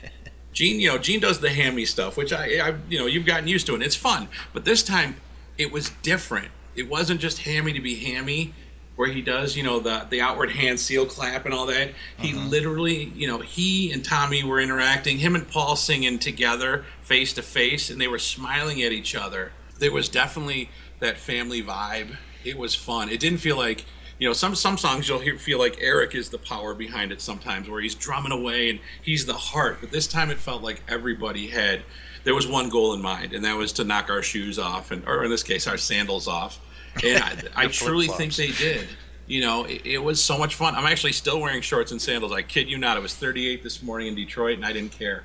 [0.52, 3.46] Gene, you know, Gene does the hammy stuff, which I, I, you know, you've gotten
[3.46, 4.28] used to, and it's fun.
[4.54, 5.16] But this time,
[5.58, 6.48] it was different.
[6.74, 8.54] It wasn't just hammy to be hammy,
[8.96, 11.90] where he does, you know, the the outward hand seal clap and all that.
[12.18, 12.48] He uh-huh.
[12.48, 15.18] literally, you know, he and Tommy were interacting.
[15.18, 19.52] Him and Paul singing together, face to face, and they were smiling at each other.
[19.78, 20.70] There was definitely
[21.00, 22.16] that family vibe.
[22.44, 23.10] It was fun.
[23.10, 23.84] It didn't feel like
[24.18, 27.20] you know some some songs you'll hear, feel like Eric is the power behind it
[27.20, 29.78] sometimes, where he's drumming away and he's the heart.
[29.80, 31.82] But this time it felt like everybody had.
[32.24, 35.06] There was one goal in mind, and that was to knock our shoes off, and
[35.06, 36.58] or in this case, our sandals off.
[37.04, 38.88] And I, I truly think they did.
[39.26, 40.74] You know, it, it was so much fun.
[40.74, 42.32] I'm actually still wearing shorts and sandals.
[42.32, 42.96] I kid you not.
[42.96, 45.24] It was 38 this morning in Detroit, and I didn't care.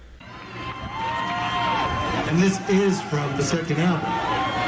[2.29, 4.60] And this is from the second album.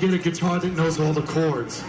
[0.00, 1.84] Get a guitar that knows all the chords.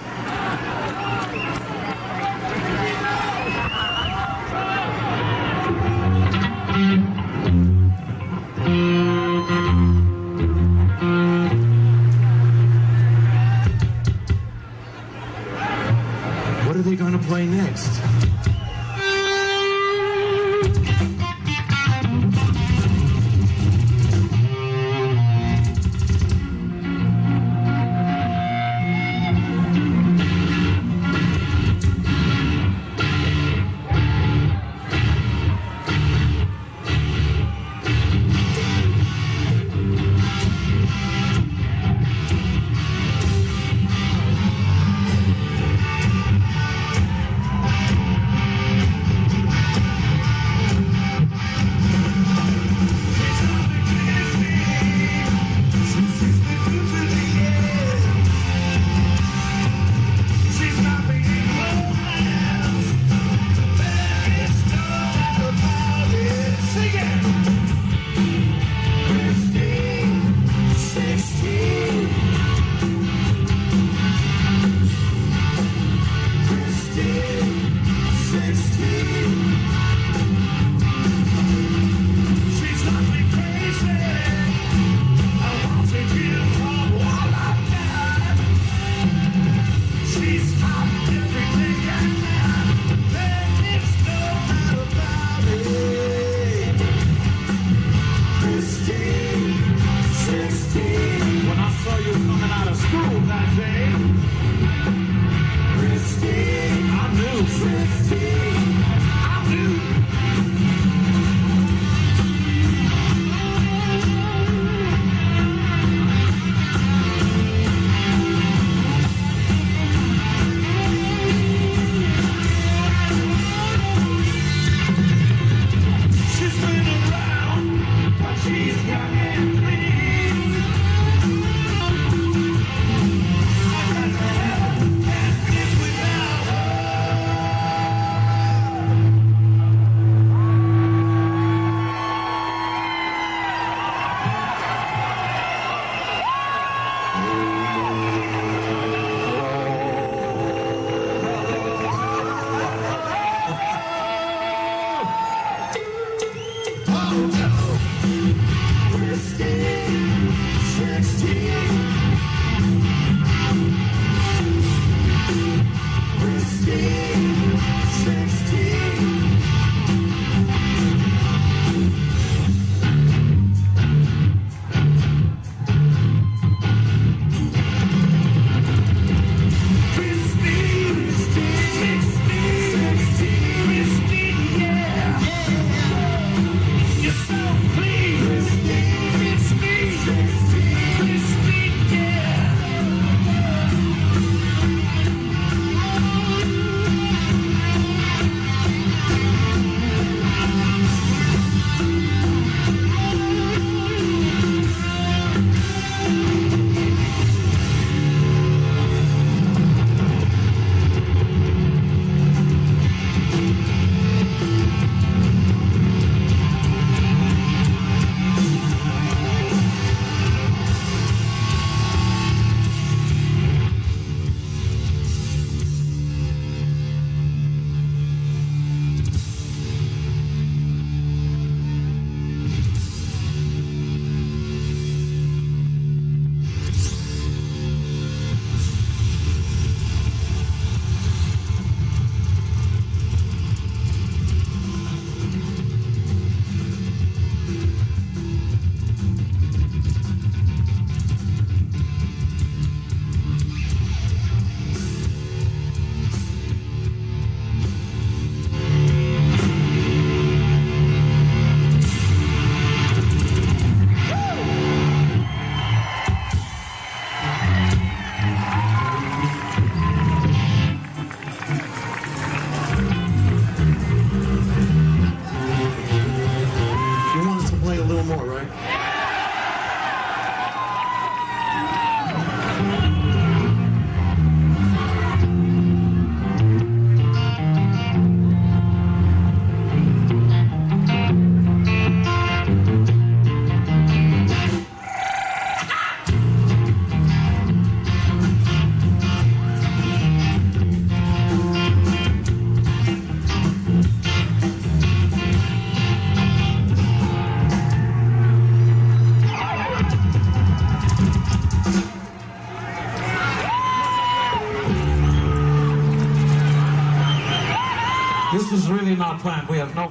[319.62, 319.90] Have no.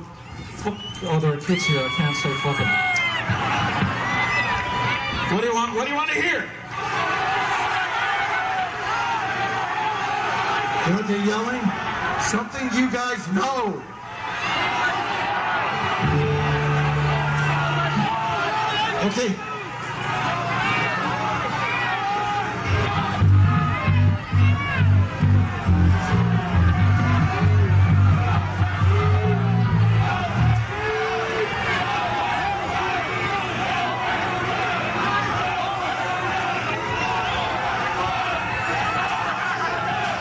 [0.63, 1.80] Foot, oh, kids here.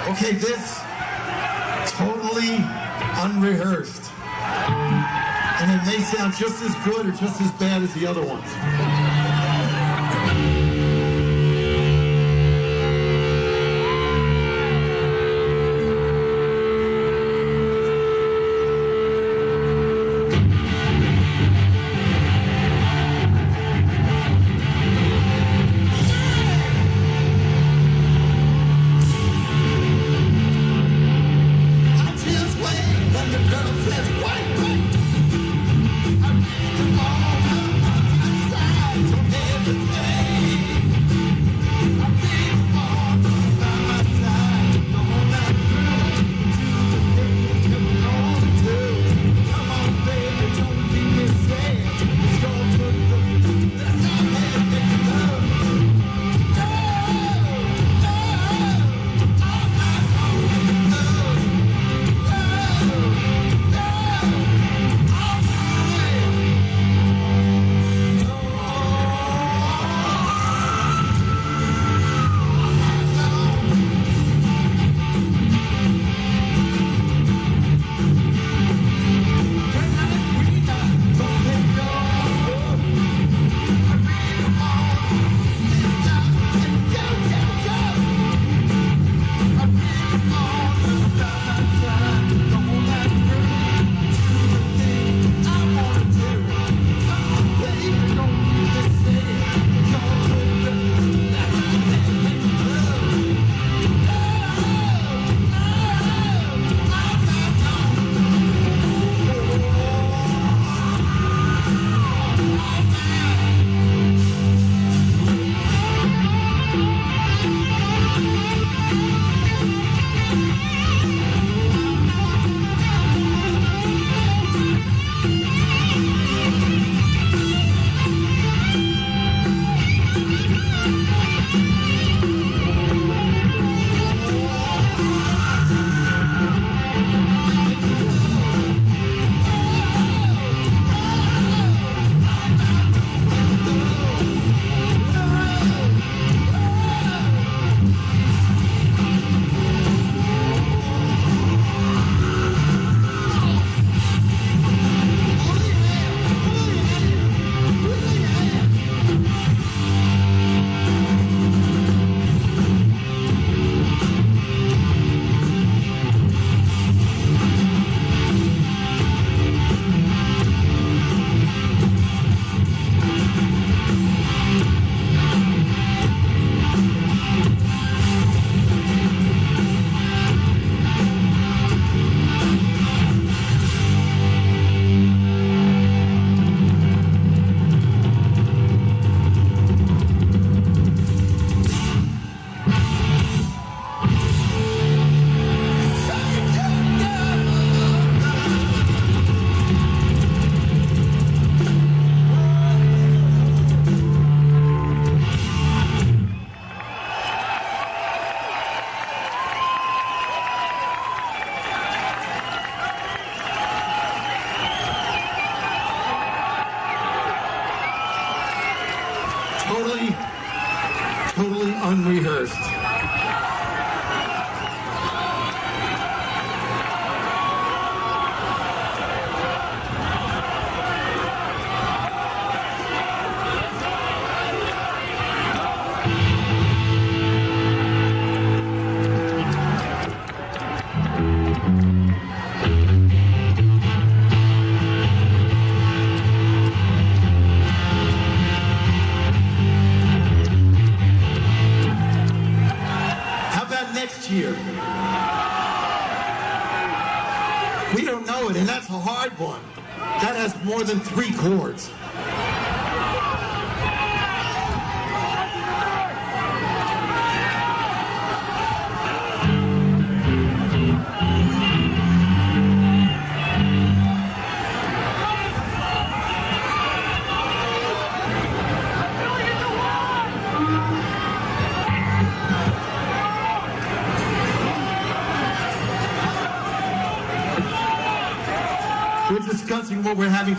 [0.10, 0.80] Okay, this
[1.91, 2.57] totally
[3.22, 4.12] unrehearsed.
[5.62, 8.45] And it may sound just as good or just as bad as the other ones.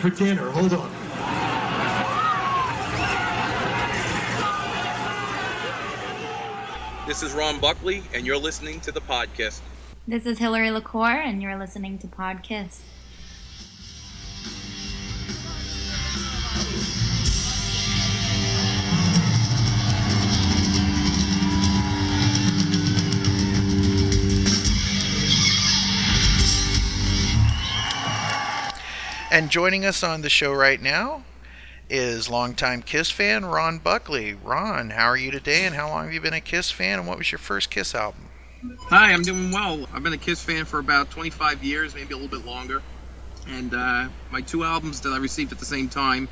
[0.01, 0.49] For dinner.
[0.51, 0.91] Hold on.
[7.07, 9.61] This is Ron Buckley, and you're listening to the podcast.
[10.09, 12.79] This is Hillary LaCour, and you're listening to Podkiss.
[29.41, 31.25] And joining us on the show right now
[31.89, 34.35] is longtime Kiss fan Ron Buckley.
[34.35, 37.09] Ron, how are you today, and how long have you been a Kiss fan, and
[37.09, 38.29] what was your first Kiss album?
[38.91, 39.89] Hi, I'm doing well.
[39.95, 42.83] I've been a Kiss fan for about 25 years, maybe a little bit longer.
[43.49, 46.29] And uh, my two albums that I received at the same time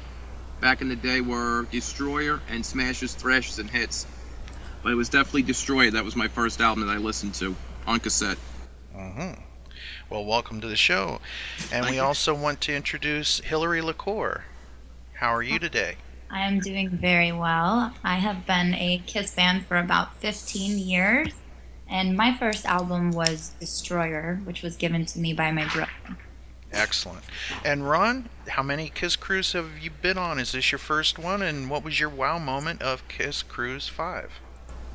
[0.61, 4.07] back in the day were Destroyer and Smashes, Thrashes, and Hits.
[4.83, 5.93] But it was definitely Destroyer.
[5.93, 7.57] That was my first album that I listened to
[7.87, 8.37] on cassette.
[8.95, 9.48] Mm-hmm.
[10.11, 11.21] Well, welcome to the show.
[11.71, 14.45] And we also want to introduce Hillary LaCour.
[15.13, 15.97] How are you oh, today?
[16.31, 17.93] I am doing very well.
[18.03, 21.35] I have been a Kiss fan for about 15 years,
[21.91, 25.93] and my first album was Destroyer, which was given to me by my brother.
[26.73, 27.25] Excellent.
[27.63, 30.39] And Ron, how many Kiss Cruise have you been on?
[30.39, 31.43] Is this your first one?
[31.43, 34.31] And what was your wow moment of Kiss Cruise 5?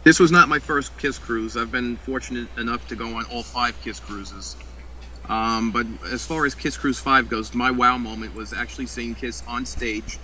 [0.04, 1.56] This was not my first Kiss cruise.
[1.56, 4.56] I've been fortunate enough to go on all five Kiss cruises.
[5.30, 9.16] Um, but as far as Kiss Cruise 5 goes, my wow moment was actually seeing
[9.16, 10.20] Kiss on stage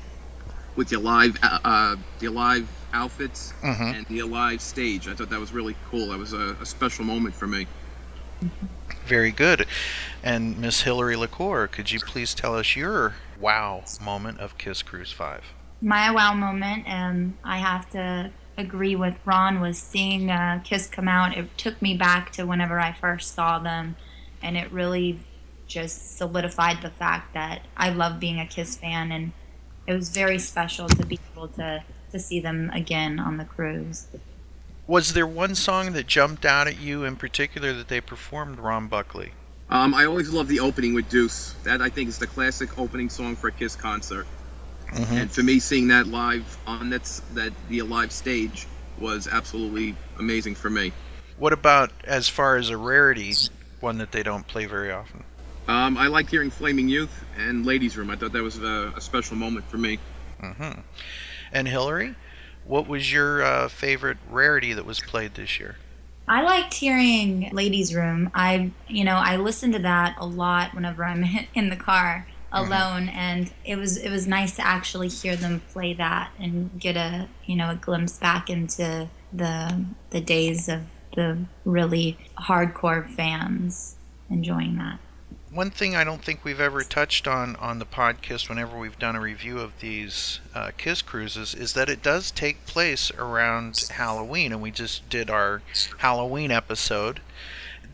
[0.75, 3.95] with the live, uh, uh, the live outfits Mhm.
[3.97, 5.07] and the live stage.
[5.07, 6.09] I thought that was really cool.
[6.09, 7.67] That was a, a special moment for me.
[9.05, 9.65] Very good.
[10.23, 15.11] And Miss Hillary LaCour, could you please tell us your wow moment of Kiss Cruise
[15.11, 15.43] 5?
[15.81, 21.07] My wow moment, and I have to agree with Ron, was seeing uh, Kiss come
[21.07, 21.37] out.
[21.37, 23.95] It took me back to whenever I first saw them,
[24.41, 25.19] and it really
[25.67, 29.31] just solidified the fact that I love being a Kiss fan, and
[29.85, 34.07] it was very special to be able to, to see them again on the cruise.
[34.87, 38.87] Was there one song that jumped out at you in particular that they performed, Ron
[38.87, 39.33] Buckley?
[39.69, 41.53] Um, I always love the opening with Deuce.
[41.63, 44.25] That I think is the classic opening song for a Kiss concert.
[44.87, 45.11] Mhm.
[45.11, 48.65] And for me, seeing that live on that s- that the live stage
[48.97, 50.91] was absolutely amazing for me.
[51.37, 53.35] What about as far as a rarity,
[53.81, 55.23] one that they don't play very often?
[55.67, 58.09] Um, I liked hearing Flaming Youth and Ladies Room.
[58.09, 59.99] I thought that was a, a special moment for me.
[60.41, 60.79] Mm-hmm.
[61.51, 62.15] And Hillary,
[62.65, 65.77] what was your uh, favorite rarity that was played this year?
[66.27, 68.29] I liked hearing Ladies Room.
[68.33, 73.09] I, you know, I listen to that a lot whenever I'm in the car alone,
[73.09, 77.27] and it was it was nice to actually hear them play that and get a
[77.45, 80.81] you know a glimpse back into the the days of
[81.15, 83.95] the really hardcore fans
[84.29, 84.99] enjoying that.
[85.51, 89.15] One thing I don't think we've ever touched on on the podcast whenever we've done
[89.15, 94.51] a review of these uh, Kiss cruises is that it does take place around Halloween,
[94.51, 95.63] and we just did our
[95.97, 97.19] Halloween episode.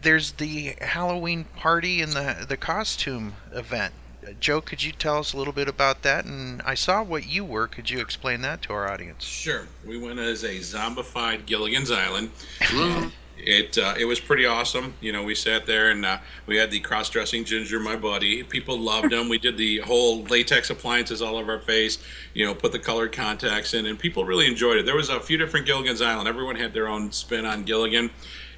[0.01, 3.93] There's the Halloween party and the the costume event.
[4.25, 6.25] Uh, Joe, could you tell us a little bit about that?
[6.25, 7.67] And I saw what you were.
[7.67, 9.23] Could you explain that to our audience?
[9.23, 9.67] Sure.
[9.85, 12.31] We went as a zombified Gilligan's Island.
[13.37, 14.93] It uh, it was pretty awesome.
[15.01, 18.43] You know, we sat there and uh, we had the cross-dressing ginger, my buddy.
[18.43, 19.27] People loved him.
[19.27, 21.97] we did the whole latex appliances all over our face.
[22.33, 24.85] You know, put the colored contacts in, and people really enjoyed it.
[24.85, 26.27] There was a few different Gilligan's Island.
[26.29, 28.09] Everyone had their own spin on Gilligan,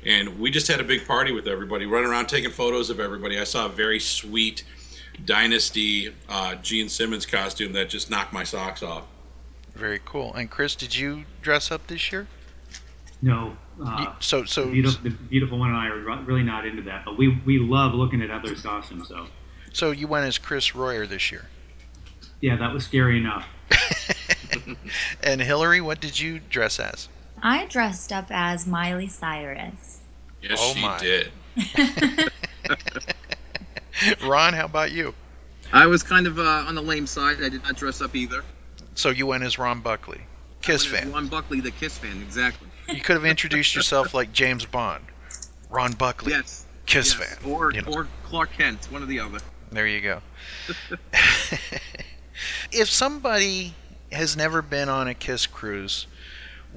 [0.05, 3.39] and we just had a big party with everybody, running around taking photos of everybody.
[3.39, 4.63] I saw a very sweet
[5.25, 9.03] Dynasty uh, Gene Simmons costume that just knocked my socks off.
[9.75, 10.33] Very cool.
[10.33, 12.27] And Chris, did you dress up this year?
[13.21, 13.57] No.
[13.83, 17.05] Uh, so, so the beautiful, the beautiful one and I are really not into that,
[17.05, 19.07] but we we love looking at others' costumes.
[19.07, 19.27] So
[19.73, 21.45] So you went as Chris Royer this year.
[22.41, 23.45] yeah, that was scary enough.
[25.21, 27.09] And Hillary, what did you dress as?
[27.43, 29.99] I dressed up as Miley Cyrus.
[30.41, 30.97] Yes, Oh she my.
[30.99, 31.31] did.
[34.25, 35.13] Ron, how about you?
[35.73, 37.37] I was kind of uh, on the lame side.
[37.43, 38.43] I did not dress up either.
[38.95, 40.21] So you went as Ron Buckley,
[40.61, 41.13] Kiss I went as fan.
[41.13, 42.67] Ron Buckley, the Kiss fan, exactly.
[42.89, 45.03] You could have introduced yourself like James Bond.
[45.69, 46.31] Ron Buckley.
[46.31, 47.51] Yes, Kiss Yes, fan.
[47.51, 47.91] or you know.
[47.93, 49.39] or Clark Kent, one or the other.
[49.71, 50.21] There you go.
[52.71, 53.73] if somebody
[54.11, 56.07] has never been on a Kiss cruise,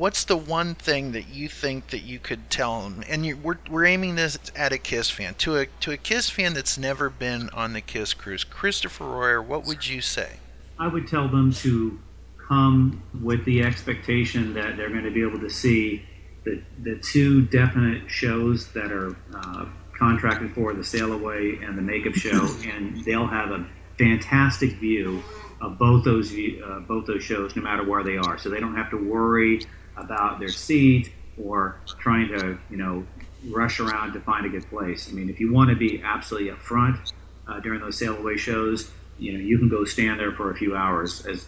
[0.01, 3.05] what's the one thing that you think that you could tell them?
[3.07, 5.34] And you, we're, we're aiming this at a Kiss fan.
[5.34, 9.42] To a to a Kiss fan that's never been on the Kiss cruise, Christopher Royer,
[9.42, 10.38] what would you say?
[10.78, 12.01] I would tell them to
[12.48, 16.03] come with the expectation that they're going to be able to see
[16.44, 21.82] the, the two definite shows that are uh, contracted for the Sail Away and the
[21.82, 23.66] Makeup Show, and they'll have a
[23.98, 25.22] fantastic view
[25.61, 28.38] of both those uh, both those shows, no matter where they are.
[28.38, 29.61] So they don't have to worry
[29.97, 31.12] about their seat
[31.43, 33.07] or trying to you know
[33.49, 35.09] rush around to find a good place.
[35.09, 37.12] I mean, if you want to be absolutely upfront
[37.49, 40.55] uh, during those sail away shows, you know, you can go stand there for a
[40.55, 41.47] few hours, as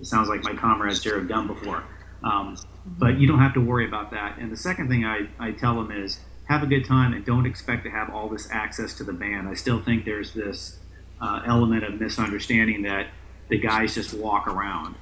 [0.00, 1.84] it sounds like my comrades here have done before.
[2.24, 4.38] Um, but you don't have to worry about that.
[4.38, 7.46] And the second thing I, I tell them is have a good time and don't
[7.46, 9.48] expect to have all this access to the band.
[9.48, 10.78] I still think there's this
[11.20, 13.06] uh, element of misunderstanding that
[13.48, 14.96] the guys just walk around.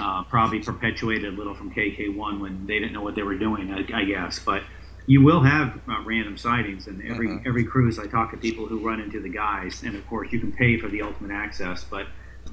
[0.00, 3.70] Uh, probably perpetuated a little from KK1 when they didn't know what they were doing,
[3.72, 4.38] I, I guess.
[4.38, 4.62] But
[5.06, 7.46] you will have uh, random sightings, and every Mhm.
[7.46, 10.40] every cruise I talk to people who run into the guys, and of course you
[10.40, 11.84] can pay for the ultimate access.
[11.84, 12.06] But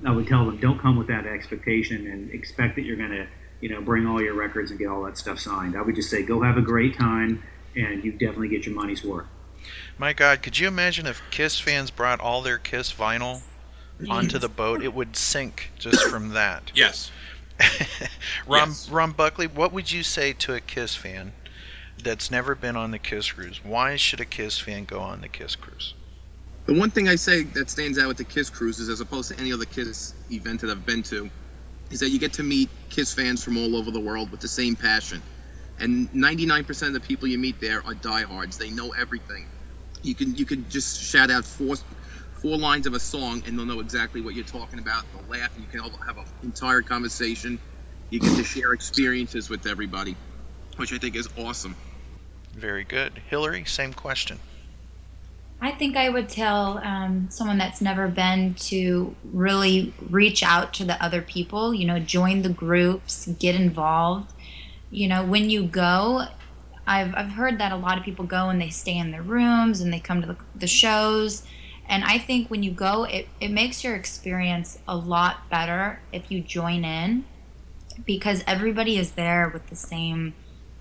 [0.06, 3.28] I would tell them don't come with that expectation and expect that you're going to
[3.62, 5.76] you know bring all your records and get all that stuff signed.
[5.78, 7.42] I would just say go have a great time,
[7.76, 9.28] and you definitely get your money's worth.
[9.98, 13.42] My God, could you imagine if Kiss fans brought all their Kiss vinyl
[14.10, 14.82] onto the boat?
[14.84, 16.72] It would sink just from that.
[16.74, 17.12] Yes.
[18.48, 18.90] Ron, Yes.
[18.90, 21.34] Ron Buckley, what would you say to a Kiss fan
[22.04, 23.62] that's never been on the Kiss cruise?
[23.64, 25.94] Why should a Kiss fan go on the Kiss cruise?
[26.66, 29.40] The one thing I say that stands out with the Kiss cruises, as opposed to
[29.40, 31.30] any other Kiss event that I've been to,
[31.90, 34.48] is that you get to meet Kiss fans from all over the world with the
[34.48, 35.22] same passion.
[35.80, 38.58] And 99% of the people you meet there are diehards.
[38.58, 39.48] They know everything.
[40.04, 41.76] You can you can just shout out four
[42.42, 45.06] four lines of a song, and they'll know exactly what you're talking about.
[45.14, 47.60] They'll laugh, and you can have an entire conversation.
[48.10, 50.16] You get to share experiences with everybody,
[50.78, 51.76] which I think is awesome.
[52.54, 53.14] Very good.
[53.30, 54.40] Hillary, same question.
[55.64, 60.84] I think I would tell um, someone that's never been to really reach out to
[60.84, 64.34] the other people, you know, join the groups, get involved.
[64.90, 66.26] You know, when you go,
[66.88, 69.82] I've, I've heard that a lot of people go and they stay in their rooms
[69.82, 71.44] and they come to the, the shows.
[71.88, 76.32] And I think when you go, it, it makes your experience a lot better if
[76.32, 77.26] you join in
[78.06, 80.34] because everybody is there with the same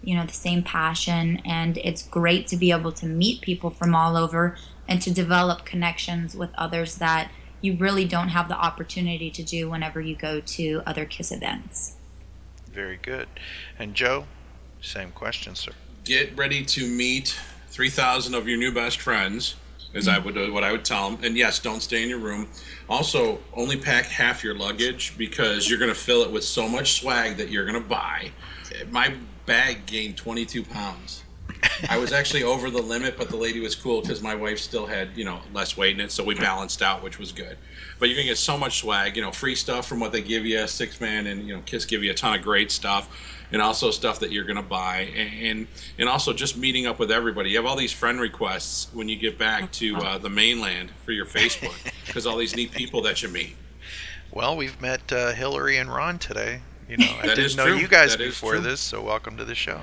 [0.02, 3.94] you know the same passion and it's great to be able to meet people from
[3.94, 4.56] all over
[4.88, 7.30] and to develop connections with others that
[7.60, 11.96] you really don't have the opportunity to do whenever you go to other kiss events
[12.72, 13.28] Very good.
[13.78, 14.26] And Joe,
[14.80, 15.72] same question, sir.
[16.04, 17.38] Get ready to meet
[17.70, 19.56] 3,000 of your new best friends,
[19.94, 21.24] is I would what I would tell them.
[21.24, 22.48] And yes, don't stay in your room.
[22.88, 27.00] Also, only pack half your luggage because you're going to fill it with so much
[27.00, 28.30] swag that you're going to buy.
[28.90, 29.14] My
[29.46, 31.24] bag gained 22 pounds.
[31.88, 34.86] I was actually over the limit, but the lady was cool because my wife still
[34.86, 37.58] had, you know, less weight in it, so we balanced out, which was good.
[37.98, 40.46] But you're gonna get so much swag, you know, free stuff from what they give
[40.46, 43.08] you, Sixthman, and you know, Kiss give you a ton of great stuff,
[43.52, 45.66] and also stuff that you're gonna buy, and and,
[45.98, 47.50] and also just meeting up with everybody.
[47.50, 51.12] You have all these friend requests when you get back to uh, the mainland for
[51.12, 51.74] your Facebook,
[52.06, 53.56] because all these neat people that you meet.
[54.32, 56.60] Well, we've met uh, Hillary and Ron today.
[56.88, 57.76] You know, I That didn't know true.
[57.78, 59.80] you guys That is before this, so welcome to the show.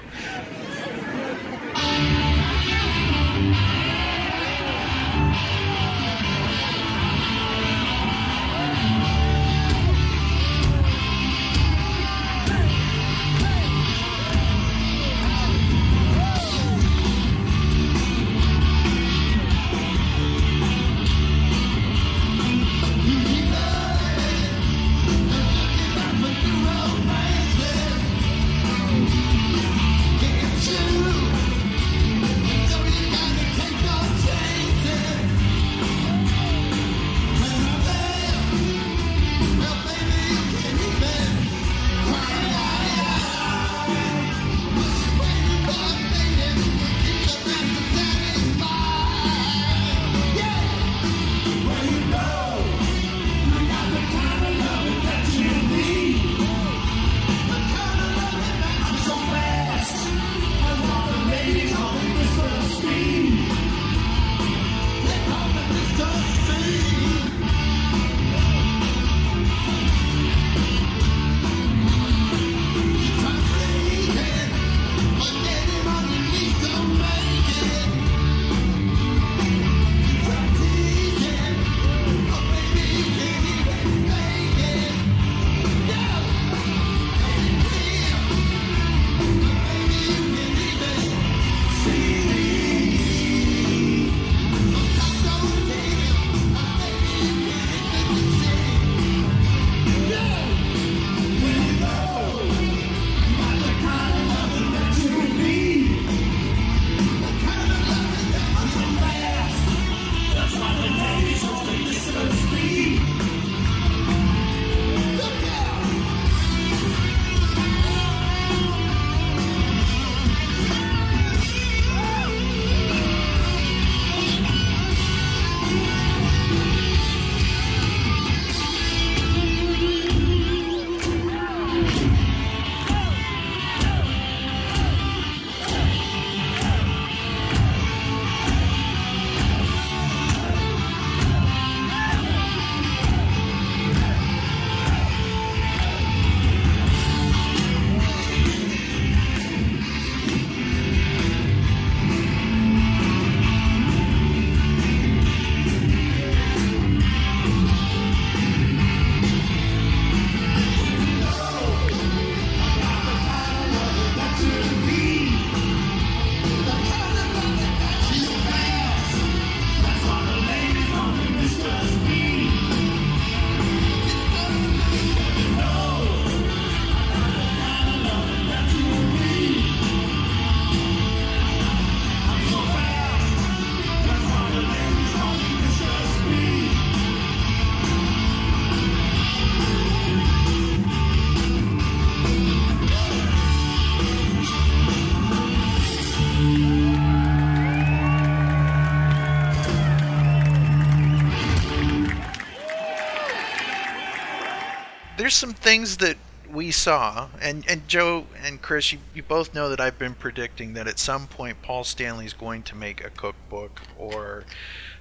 [205.27, 206.15] There's some things that
[206.49, 210.71] we saw, and, and Joe and Chris, you, you both know that I've been predicting
[210.75, 214.45] that at some point Paul Stanley's going to make a cookbook or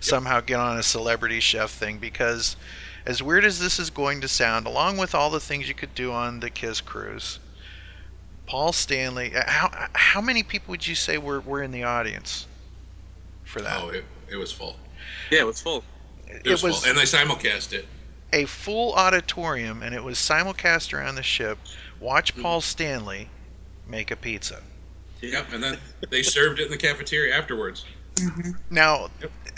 [0.00, 2.56] somehow get on a celebrity chef thing because,
[3.06, 5.94] as weird as this is going to sound, along with all the things you could
[5.94, 7.38] do on the Kiss cruise,
[8.46, 12.48] Paul Stanley, uh, how how many people would you say were, were in the audience
[13.44, 13.80] for that?
[13.80, 14.74] Oh, it, it was full.
[15.30, 15.84] Yeah, it was full.
[16.26, 17.86] It, was, full, and they simulcast it.
[18.36, 21.58] A full auditorium, and it was simulcast around the ship.
[21.98, 22.42] Watch hmm.
[22.42, 23.30] Paul Stanley
[23.88, 24.62] make a pizza.
[25.22, 25.78] Yep, and then
[26.10, 27.86] they served it in the cafeteria afterwards.
[28.16, 28.50] Mm-hmm.
[28.70, 29.08] Now,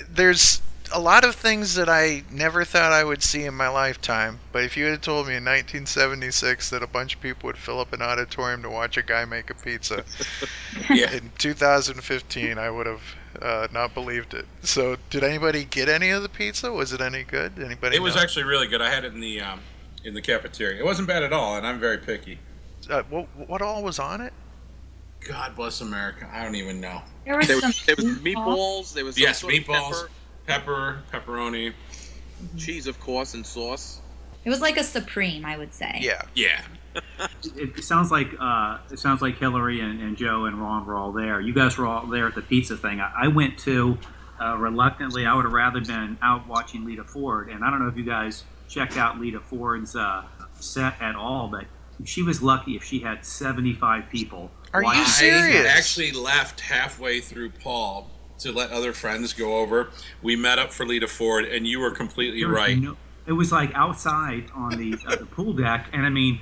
[0.08, 0.62] there's
[0.94, 4.62] a lot of things that I never thought I would see in my lifetime, but
[4.62, 7.92] if you had told me in 1976 that a bunch of people would fill up
[7.92, 10.04] an auditorium to watch a guy make a pizza
[10.90, 13.02] in 2015, I would have
[13.40, 14.46] uh, not believed it.
[14.62, 16.72] So, did anybody get any of the pizza?
[16.72, 17.52] Was it any good?
[17.58, 17.96] Anybody?
[17.96, 18.22] It was know?
[18.22, 18.80] actually really good.
[18.82, 19.60] I had it in the um,
[20.04, 20.78] in the cafeteria.
[20.78, 22.38] It wasn't bad at all, and I'm very picky.
[22.88, 24.32] Uh, what, what all was on it?
[25.26, 26.28] God bless America.
[26.32, 27.02] I don't even know.
[27.24, 28.94] There was There some was, there was meatballs.
[28.94, 30.08] There was Yes, sort meatballs,
[30.46, 31.72] pepper, pepperoni.
[31.72, 34.00] pepper, cheese, of course, and sauce.
[34.44, 35.98] It was like a supreme, I would say.
[36.00, 36.22] Yeah.
[36.34, 36.62] Yeah.
[37.56, 41.12] It sounds like uh, it sounds like Hillary and, and Joe and Ron were all
[41.12, 41.40] there.
[41.40, 43.00] You guys were all there at the pizza thing.
[43.00, 43.98] I, I went to
[44.40, 45.26] uh, reluctantly.
[45.26, 48.04] I would have rather been out watching Lita Ford, and I don't know if you
[48.04, 50.24] guys checked out Lita Ford's uh,
[50.60, 51.66] set at all, but
[52.04, 54.50] she was lucky if she had seventy-five people.
[54.74, 55.66] Are you serious?
[55.66, 59.90] I actually left halfway through Paul to let other friends go over.
[60.22, 62.78] We met up for Lita Ford, and you were completely was right.
[62.78, 62.96] no-
[63.26, 66.40] it was like outside on the, uh, the pool deck, and I mean,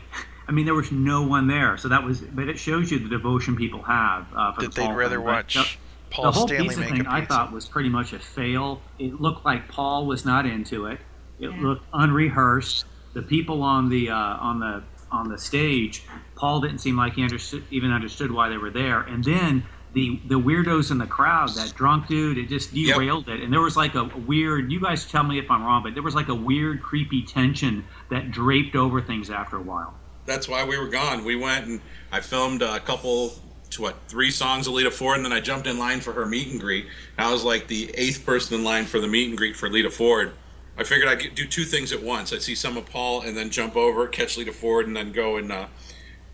[0.48, 1.76] I mean, there was no one there.
[1.76, 4.80] So that was, but it shows you the devotion people have uh, for That the
[4.80, 5.24] they'd Paul rather thing.
[5.24, 5.66] But watch the,
[6.14, 7.34] Paul the whole Stanley pizza make thing, a I pizza.
[7.34, 8.80] thought was pretty much a fail.
[8.98, 11.00] It looked like Paul was not into it.
[11.40, 11.60] It Yeah.
[11.60, 12.84] looked unrehearsed.
[13.14, 16.04] The people on the uh, on the on the stage,
[16.36, 19.00] Paul didn't seem like he understood even understood why they were there.
[19.00, 22.94] And then the the weirdos in the crowd, that drunk dude, it just Yep.
[22.96, 23.40] derailed it.
[23.42, 24.70] And there was like a, a weird.
[24.70, 27.84] You guys tell me if I'm wrong, but there was like a weird, creepy tension
[28.10, 29.94] that draped over things after a while.
[30.26, 31.24] That's why we were gone.
[31.24, 31.80] We went and
[32.12, 33.34] I filmed a couple,
[33.70, 36.26] to what, three songs of Lita Ford, and then I jumped in line for her
[36.26, 36.86] meet and greet.
[37.18, 39.90] I was like the eighth person in line for the meet and greet for Lita
[39.90, 40.32] Ford.
[40.78, 42.32] I figured I'd do two things at once.
[42.32, 45.36] I'd see some of Paul and then jump over, catch Lita Ford, and then go
[45.36, 45.66] and uh,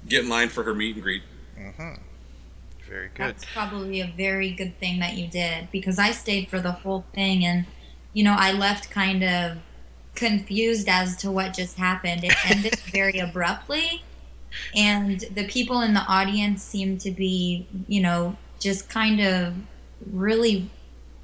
[0.09, 1.23] get in line for her meet and greet.
[1.57, 1.95] hmm
[2.89, 3.17] Very good.
[3.17, 7.05] That's probably a very good thing that you did because I stayed for the whole
[7.15, 7.67] thing and
[8.13, 9.59] you know, I left kind of
[10.15, 12.25] confused as to what just happened.
[12.25, 14.03] It ended very abruptly
[14.75, 19.55] and the people in the audience seemed to be, you know, just kind of
[20.11, 20.71] really,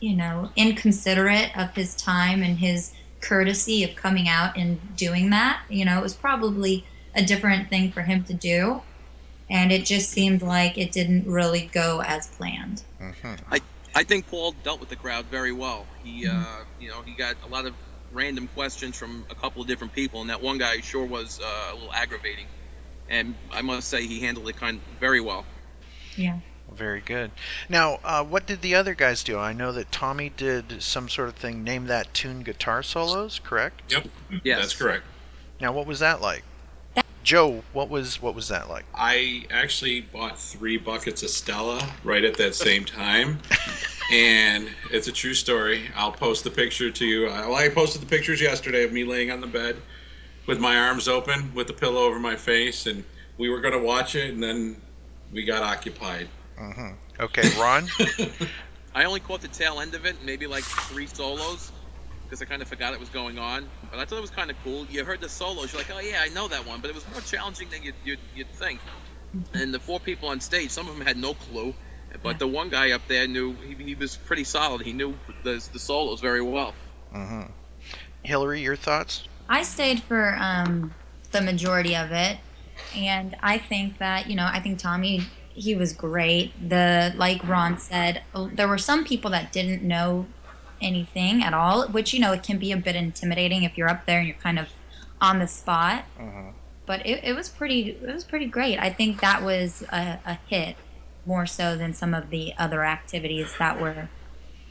[0.01, 5.63] you know, inconsiderate of his time and his courtesy of coming out and doing that.
[5.69, 8.83] You know, it was probably a different thing for him to do
[9.51, 12.83] and it just seemed like it didn't really go as planned.
[13.01, 13.35] hmm
[13.95, 15.85] I think Paul dealt with the crowd very well.
[16.05, 17.75] He, uh, you know, he got a lot of
[18.13, 21.71] random questions from a couple of different people, and that one guy sure was uh,
[21.73, 22.47] a little aggravating.
[23.09, 25.45] And I must say, he handled it kind of very well.
[26.17, 26.39] Yeah.
[26.75, 27.31] Very good.
[27.69, 29.39] Now, uh, what did the other guys do?
[29.39, 33.91] I know that Tommy did some sort of thing, name that tune guitar solos, correct?
[33.91, 34.09] Yep,
[34.45, 34.61] Yes.
[34.61, 35.05] that's correct.
[35.61, 36.45] Now, what was that like?
[37.25, 38.87] Joe, what was what was that like?
[38.95, 43.41] I actually bought three buckets of Stella right at that same time.
[44.11, 45.91] and it's a true story.
[45.95, 47.29] I'll post the picture to you.
[47.29, 49.77] I, well, I posted the pictures yesterday of me laying on the bed
[50.47, 53.05] with my arms open, with the pillow over my face, and
[53.37, 54.81] we were going to watch it, and then
[55.33, 56.29] we got occupied.
[56.57, 57.87] hmm Okay, Ron.
[58.95, 61.71] I only caught the tail end of it, maybe like three solos,
[62.25, 63.69] because I kind of forgot it was going on.
[63.91, 64.87] But I thought it was kind of cool.
[64.87, 67.07] You heard the solos, you're like, oh yeah, I know that one, but it was
[67.13, 68.81] more challenging than you'd, you'd, you'd think.
[69.55, 71.75] And the four people on stage, some of them had no clue,
[72.23, 73.55] but the one guy up there knew.
[73.55, 74.83] He, he was pretty solid.
[74.83, 75.15] He knew
[75.45, 76.75] the, the solos very well.
[77.13, 77.43] hmm
[78.23, 79.29] Hillary, your thoughts?
[79.49, 80.95] I stayed for um,
[81.31, 82.39] the majority of it,
[82.95, 85.23] and I think that you know, I think Tommy
[85.55, 86.53] he was great.
[86.69, 90.27] The like Ron said, oh, there were some people that didn't know
[90.81, 94.07] anything at all, which you know it can be a bit intimidating if you're up
[94.07, 94.69] there and you're kind of
[95.21, 96.05] on the spot.
[96.17, 96.51] hmm
[96.87, 98.79] But it, it was pretty it was pretty great.
[98.79, 100.77] I think that was a, a hit
[101.29, 104.09] more so than some of the other activities that were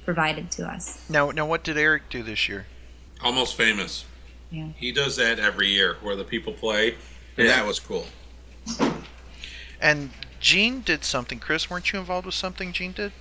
[0.03, 0.99] provided to us.
[1.07, 2.65] Now, now, what did Eric do this year?
[3.23, 4.05] Almost famous.
[4.49, 4.69] Yeah.
[4.75, 6.95] He does that every year where the people play,
[7.37, 7.57] and Yeah.
[7.57, 8.07] that was cool.
[9.79, 10.09] And
[10.39, 11.39] Gene did something.
[11.39, 13.11] Chris, weren't you involved with something Gene did?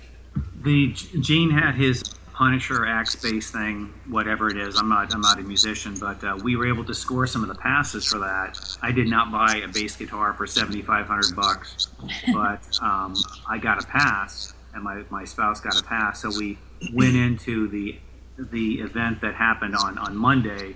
[0.63, 2.03] The Gene had his
[2.37, 4.77] Punisher Axe Bass thing, whatever it is.
[4.77, 7.47] I'm not I'm not a musician, but uh, we were able to score some of
[7.49, 8.59] the passes for that.
[8.83, 11.87] I did not buy a bass guitar for 7,500 bucks,
[12.31, 13.15] but um,
[13.49, 16.21] I got a pass, and my, my spouse got a pass.
[16.21, 16.59] So we
[16.93, 17.97] went into the
[18.37, 20.75] the event that happened on on Monday.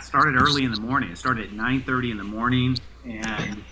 [0.00, 1.10] Started early in the morning.
[1.10, 3.64] It started at 9:30 in the morning, and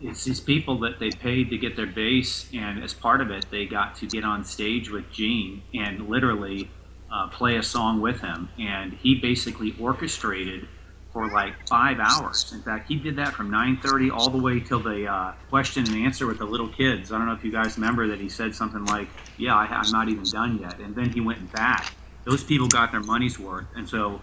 [0.00, 3.46] it's these people that they paid to get their bass, and as part of it,
[3.50, 6.70] they got to get on stage with Gene and literally
[7.12, 8.48] uh, play a song with him.
[8.58, 10.68] And he basically orchestrated
[11.12, 12.52] for like five hours.
[12.52, 16.04] In fact, he did that from 9:30 all the way till the uh, question and
[16.04, 17.10] answer with the little kids.
[17.10, 19.08] I don't know if you guys remember that he said something like,
[19.38, 21.94] "Yeah, I, I'm not even done yet," and then he went back.
[22.24, 24.20] Those people got their money's worth, and so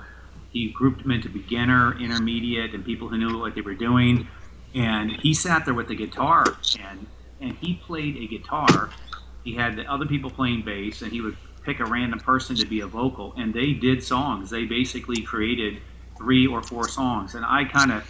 [0.51, 4.27] he grouped them into beginner, intermediate, and people who knew what they were doing.
[4.73, 6.45] And he sat there with the guitar,
[6.79, 7.05] and
[7.39, 8.89] and he played a guitar.
[9.43, 12.65] He had the other people playing bass, and he would pick a random person to
[12.65, 14.49] be a vocal, and they did songs.
[14.49, 15.81] They basically created
[16.17, 18.03] three or four songs, and I kind of.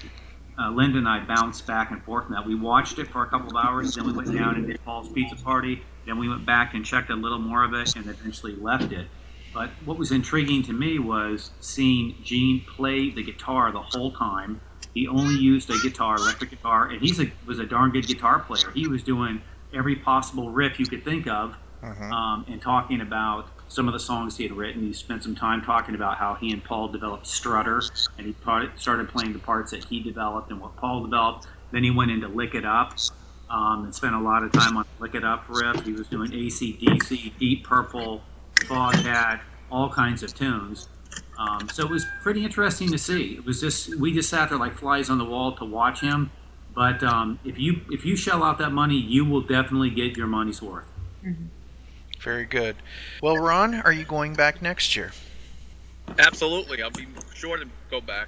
[0.55, 2.45] Uh, Linda and I bounced back and forth on that.
[2.45, 5.09] We watched it for a couple of hours, then we went down and did Paul's
[5.09, 5.81] Pizza Party.
[6.05, 9.07] Then we went back and checked a little more of it, and eventually left it.
[9.53, 14.61] But what was intriguing to me was seeing Gene play the guitar the whole time.
[14.93, 18.39] He only used a guitar, electric guitar, and he's a was a darn good guitar
[18.39, 18.71] player.
[18.73, 19.41] He was doing
[19.73, 21.55] every possible riff you could think of,
[22.11, 24.83] um, and talking about some of the songs he had written.
[24.83, 27.81] He spent some time talking about how he and Paul developed Strutter,
[28.17, 28.35] and he
[28.75, 31.47] started playing the parts that he developed and what Paul developed.
[31.71, 32.93] Then he went into Lick It Up,
[33.49, 35.83] um, and spent a lot of time on Lick It Up riff.
[35.85, 38.21] He was doing AC/DC, Deep Purple,
[38.55, 39.39] Foghat,
[39.71, 40.87] all kinds of tunes.
[41.37, 43.35] Um, so it was pretty interesting to see.
[43.35, 46.31] It was just we just sat there like flies on the wall to watch him.
[46.75, 50.27] But um, if you if you shell out that money, you will definitely get your
[50.27, 50.85] money's worth.
[52.21, 52.75] Very good.
[53.21, 55.11] Well, Ron, are you going back next year?
[56.19, 58.27] Absolutely, I'll be sure to go back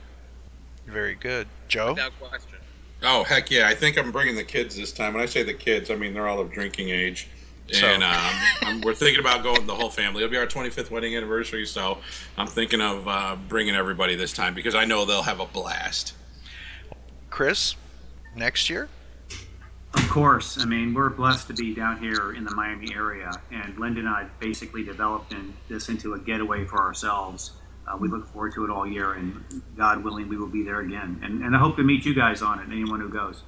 [0.87, 1.47] Very good.
[1.67, 1.89] Joe?
[1.93, 2.59] without question.
[3.03, 3.67] Oh heck yeah!
[3.67, 5.13] I think I'm bringing the kids this time.
[5.13, 7.27] When I say the kids, I mean they're all of drinking age,
[7.71, 8.31] So- and um,
[8.61, 10.23] I'm, we're thinking about going the whole family.
[10.23, 11.97] It'll be our 25th wedding anniversary, so
[12.37, 16.13] I'm thinking of uh, bringing everybody this time because I know they'll have a blast.
[17.29, 17.75] Chris,
[18.35, 18.87] next year?
[19.95, 23.77] Of course, I mean we're blessed to be down here in the Miami area, and
[23.79, 27.51] Linda and I basically developed in, this into a getaway for ourselves.
[27.87, 29.43] Uh, we look forward to it all year, and
[29.77, 31.19] God willing, we will be there again.
[31.23, 32.63] And, and I hope to meet you guys on it.
[32.71, 33.43] Anyone who goes.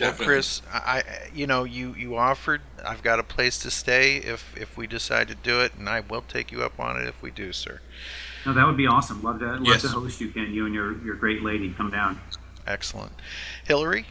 [0.00, 1.04] Well, Chris, I, I-
[1.34, 2.62] you know, you, you offered.
[2.86, 6.00] I've got a place to stay if if we decide to do it, and I
[6.00, 7.80] will take you up on it if we do, sir.
[8.46, 9.22] No, that would be awesome.
[9.22, 9.82] Love to love Yes.
[9.82, 10.52] to host you, Ken.
[10.52, 12.18] You and your your great lady come down.
[12.66, 13.12] Excellent.
[13.64, 14.06] Hillary,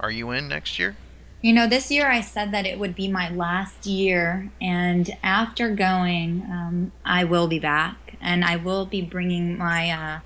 [0.00, 0.96] are you in next year?
[1.42, 5.72] You know, this year I said that it would be my last year, and after
[5.74, 10.20] going, um, I will be back, and I will be bringing my uh,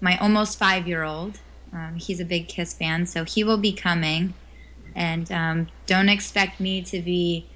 [0.00, 1.40] my almost five year old.
[1.72, 4.34] Um, he's a big Kiss fan, so he will be coming,
[4.94, 7.46] and um, don't expect me to be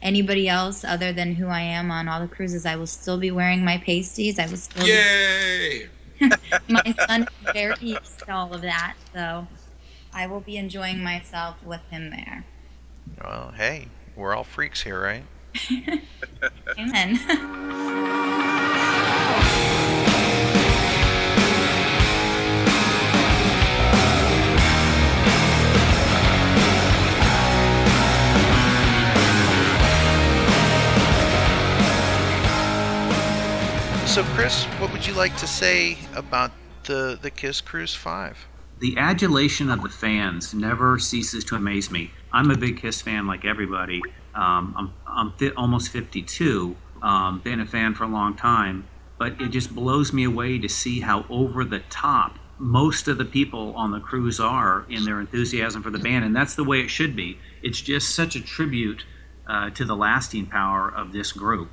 [0.00, 2.64] anybody else other than who I am on all the cruises.
[2.66, 4.38] I will still be wearing my pasties.
[4.38, 4.86] I will still.
[4.86, 5.88] Yay!
[6.20, 6.30] Be,
[6.68, 9.48] my son is very used to all of that, so
[10.12, 12.44] I will be enjoying myself with him there.
[13.22, 15.24] Well, hey, we're all freaks here, right?
[16.78, 17.20] Amen.
[34.14, 36.52] So, Chris, what would you like to say about
[36.84, 38.46] the the Kiss Cruise Five?
[38.78, 42.12] The adulation of the fans never ceases to amaze me.
[42.32, 44.00] I'm a big Kiss fan, like everybody.
[44.32, 46.76] Um, I'm I'm fi- almost 52.
[47.02, 48.86] Um, been a fan for a long time,
[49.18, 53.24] but it just blows me away to see how over the top most of the
[53.24, 56.80] people on the cruise are in their enthusiasm for the band, and that's the way
[56.80, 57.38] it should be.
[57.62, 59.04] It's just such a tribute
[59.46, 61.70] uh, to the lasting power of this group.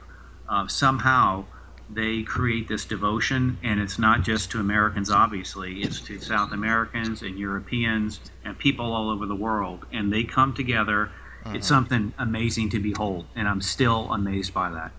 [0.50, 1.46] Uh, somehow
[1.90, 7.22] they create this devotion, and it's not just to Americans, obviously, it's to South Americans
[7.22, 9.86] and Europeans and people all over the world.
[9.92, 11.12] And they come together.
[11.48, 11.70] It's Mhm.
[11.70, 14.92] something amazing to behold, and I'm still amazed by that.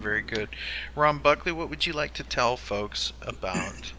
[0.00, 0.48] Very good.
[0.96, 3.92] Ron Buckley, what would you like to tell folks about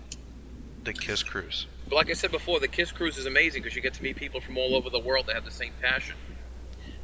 [0.84, 1.68] the Kiss Cruise?
[1.92, 4.42] Like I said before, the Kiss Cruise is amazing because you get to meet people
[4.42, 6.16] from all over the world that have the same passion.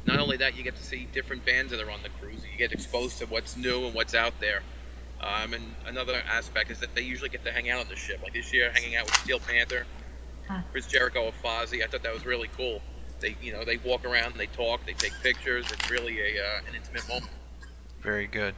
[0.06, 2.40] Not only that, you get to see different bands that are on the cruise.
[2.50, 4.62] You get exposed to what's new and what's out there.
[5.20, 8.20] Um, and another aspect is that they usually get to hang out on the ship.
[8.22, 9.86] Like this year, hanging out with Steel Panther,
[10.48, 10.62] Huh.
[10.72, 11.84] Chris Jericho, or Fozzy.
[11.84, 12.80] I thought that was really cool.
[13.20, 15.66] They, you know, they walk around, and they talk, they take pictures.
[15.70, 17.32] It's really a uh, an intimate moment.
[18.02, 18.54] Very good.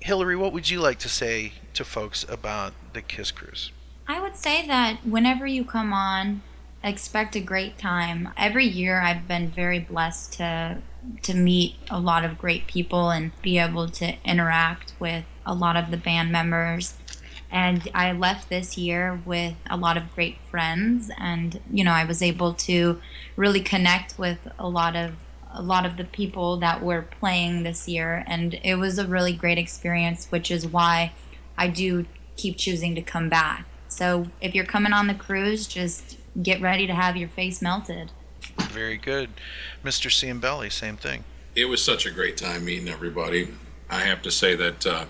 [0.00, 3.72] Hillary, what would you like to say to folks about the Kiss Cruise?
[4.06, 6.42] I would say that whenever you come on,
[6.82, 8.30] expect a great time.
[8.36, 10.78] Every year I've been very blessed to
[11.22, 15.74] to meet a lot of great people and be able to interact with a lot
[15.74, 16.94] of the band members.
[17.50, 22.04] And I left this year with a lot of great friends and you know, I
[22.04, 23.00] was able to
[23.34, 25.14] really connect with a lot of
[25.52, 29.32] a lot of the people that were playing this year and it was a really
[29.32, 31.12] great experience, which is why
[31.58, 32.06] I do
[32.36, 33.66] keep choosing to come back.
[33.88, 38.12] So if you're coming on the cruise, just get ready to have your face melted.
[38.70, 39.30] Very good.
[39.84, 40.08] Mr.
[40.08, 41.24] Ciambelli, same thing.
[41.56, 43.48] it was such a great time meeting everybody.
[43.90, 45.04] I have to say that, uh,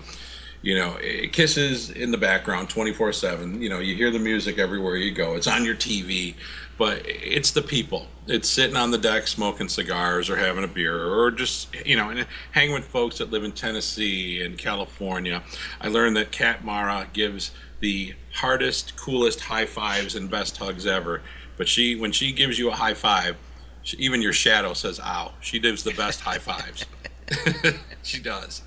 [0.63, 3.61] you know, it kisses in the background 24 7.
[3.61, 6.33] You know, you hear the music everywhere you go, it's on your TV,
[6.81, 8.07] but it's the people.
[8.25, 12.09] It's sitting on the deck smoking cigars or having a beer or just, you know,
[12.09, 15.43] and hanging with folks that live in Tennessee and California.
[15.79, 17.51] I learned that Kat Mara gives
[17.81, 21.21] the hardest, coolest high fives and best hugs ever.
[21.55, 23.37] But she, when she gives you a high five,
[23.83, 26.87] she, even your shadow says "ow." She gives the best high fives.
[28.01, 28.63] she does.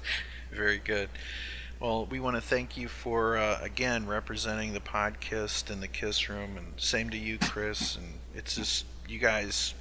[0.52, 1.08] Very good.
[1.80, 6.28] Well, we want to thank you for uh, again representing the podcast and the Kiss
[6.28, 7.96] Room, and same to you, Chris.
[7.96, 9.74] And it's just you guys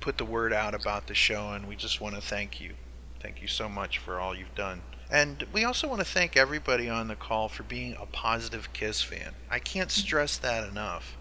[0.00, 2.74] put the word out about the show, and we just want to thank you.
[3.20, 4.82] Thank you so much for all you've done.
[5.10, 9.00] And we also want to thank everybody on the call for being a positive Kiss
[9.00, 9.32] fan.
[9.50, 11.16] I can't stress that enough.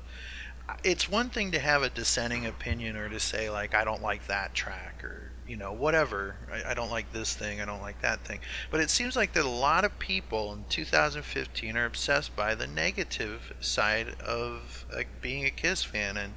[0.83, 4.27] It's one thing to have a dissenting opinion or to say like I don't like
[4.27, 8.01] that track or you know whatever I, I don't like this thing I don't like
[8.01, 8.39] that thing.
[8.69, 12.67] But it seems like that a lot of people in 2015 are obsessed by the
[12.67, 16.33] negative side of uh, being a Kiss fan and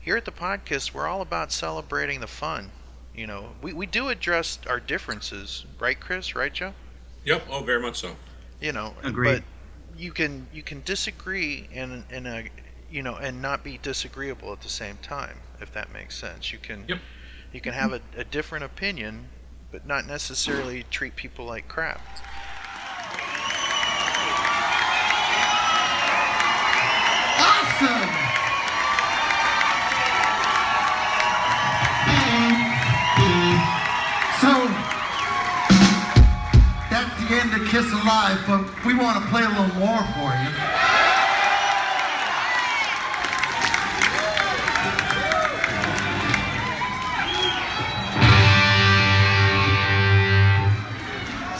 [0.00, 2.70] here at the podcast we're all about celebrating the fun.
[3.14, 6.34] You know, we, we do address our differences, right, Chris?
[6.34, 6.74] Right, Joe?
[7.24, 7.46] Yep.
[7.48, 8.16] Oh, very much so.
[8.60, 9.44] You know, Agreed.
[9.44, 12.48] but you can you can disagree in in a
[12.90, 16.52] you know and not be disagreeable at the same time, if that makes sense.
[16.52, 16.98] You can Yep.
[17.54, 19.28] You can have a, a different opinion,
[19.70, 22.00] but not necessarily treat people like crap.
[27.38, 28.10] Awesome!
[33.16, 33.54] Uh,
[34.40, 34.50] so,
[36.90, 40.34] that's the end of Kiss Alive, but we want to play a little more for
[40.42, 40.93] you.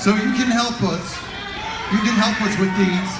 [0.05, 1.17] So you can help us.
[1.91, 3.13] You can help us with these.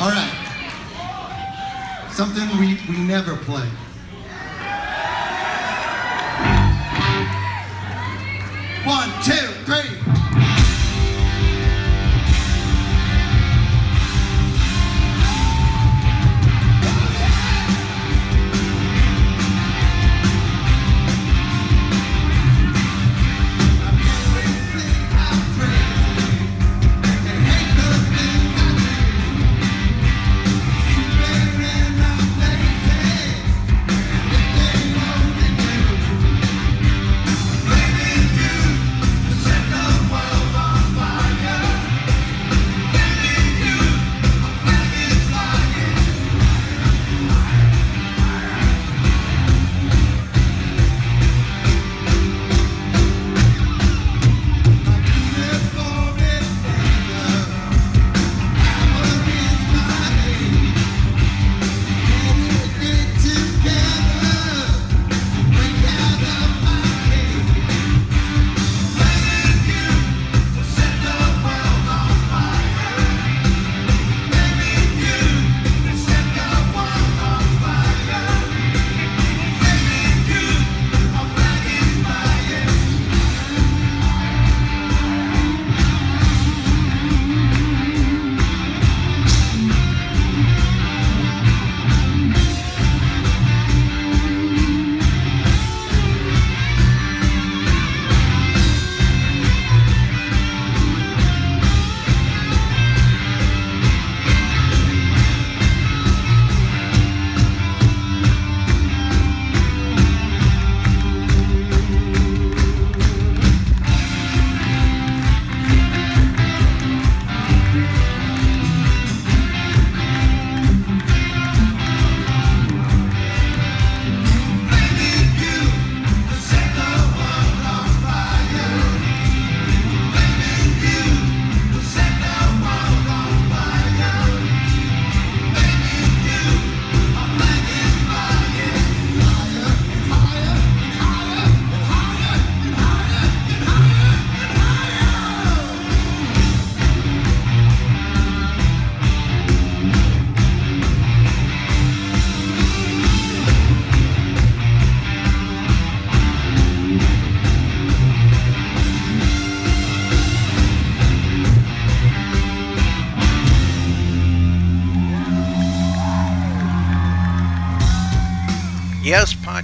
[0.00, 0.34] All right.
[2.10, 3.68] Something we, we never play.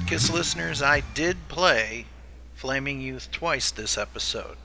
[0.06, 2.06] Podcast listeners, I did play
[2.54, 4.56] Flaming Youth twice this episode.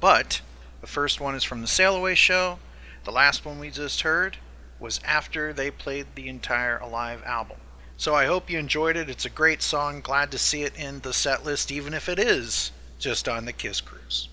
[0.00, 0.40] But
[0.80, 2.58] the first one is from the Sail Away show.
[3.04, 4.38] The last one we just heard
[4.80, 7.58] was after they played the entire Alive album.
[7.98, 9.10] So I hope you enjoyed it.
[9.10, 10.00] It's a great song.
[10.00, 13.52] Glad to see it in the set list, even if it is just on the
[13.52, 14.30] Kiss Cruise.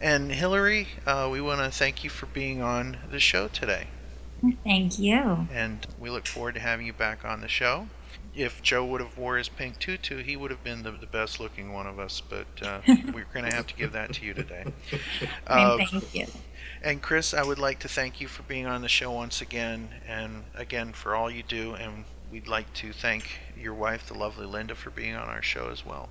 [0.00, 3.88] And Hillary, uh, we want to thank you for being on the show today.
[4.64, 5.48] Thank you.
[5.52, 7.88] And we look forward to having you back on the show.
[8.34, 11.38] If Joe would have wore his pink tutu, he would have been the, the best
[11.38, 12.22] looking one of us.
[12.26, 14.64] But uh, we're going to have to give that to you today.
[15.46, 16.26] Uh, Thank you.
[16.82, 19.88] and Chris, I would like to thank you for being on the show once again,
[20.06, 21.74] and again for all you do.
[21.74, 25.68] And we'd like to thank your wife, the lovely Linda, for being on our show
[25.70, 26.08] as well.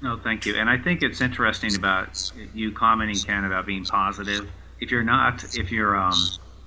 [0.00, 0.54] No, thank you.
[0.56, 4.48] And I think it's interesting about you commenting, Ken, about being positive.
[4.80, 6.14] If you're not, if you're um,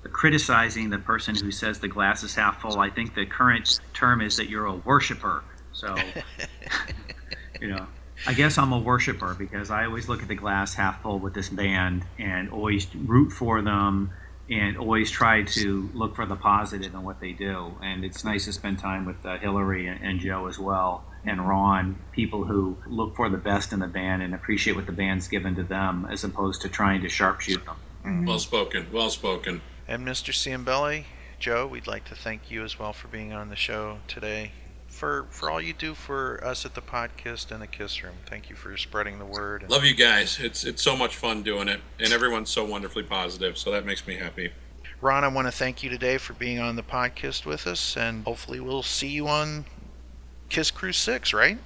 [0.09, 4.21] criticizing the person who says the glass is half full, I think the current term
[4.21, 5.43] is that you're a worshiper.
[5.73, 5.95] So,
[7.61, 7.87] you know,
[8.25, 11.33] I guess I'm a worshiper because I always look at the glass half full with
[11.33, 14.11] this band and always root for them
[14.49, 17.73] and always try to look for the positive in what they do.
[17.81, 21.47] And it's nice to spend time with uh, Hillary and, and Joe as well and
[21.47, 25.27] Ron, people who look for the best in the band and appreciate what the band's
[25.27, 28.25] given to them as opposed to trying to sharpshoot them.
[28.25, 28.87] Well spoken.
[28.91, 29.61] Well spoken.
[29.91, 30.31] And Mr.
[30.31, 31.03] Ciambelli,
[31.37, 34.53] Joe, we'd like to thank you as well for being on the show today.
[34.87, 38.15] For, for all you do for us at the podcast and the Kiss Room.
[38.25, 39.65] Thank you for spreading the word.
[39.67, 40.39] Love you guys.
[40.39, 43.57] It's it's so much fun doing it, and everyone's so wonderfully positive.
[43.57, 44.53] So that makes me happy.
[45.01, 48.23] Ron, I want to thank you today for being on the podcast with us, and
[48.23, 49.65] hopefully we'll see you on
[50.47, 51.57] Kiss Cruise 6, right?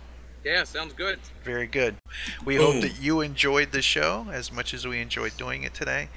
[0.44, 1.20] Yeah, sounds good.
[1.44, 1.98] Very good.
[2.44, 2.74] We Boom.
[2.74, 6.10] hope that you enjoyed the show as much as we enjoyed doing it today.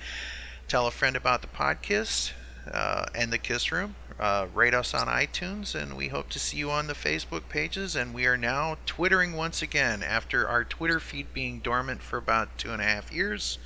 [0.68, 2.32] Tell a friend about the podcast
[2.70, 3.94] uh, and the Kiss Room.
[4.20, 7.96] Uh, rate us on iTunes, and we hope to see you on the Facebook pages.
[7.96, 12.58] And we are now Twittering once again after our Twitter feed being dormant for about
[12.58, 13.58] two and a half years.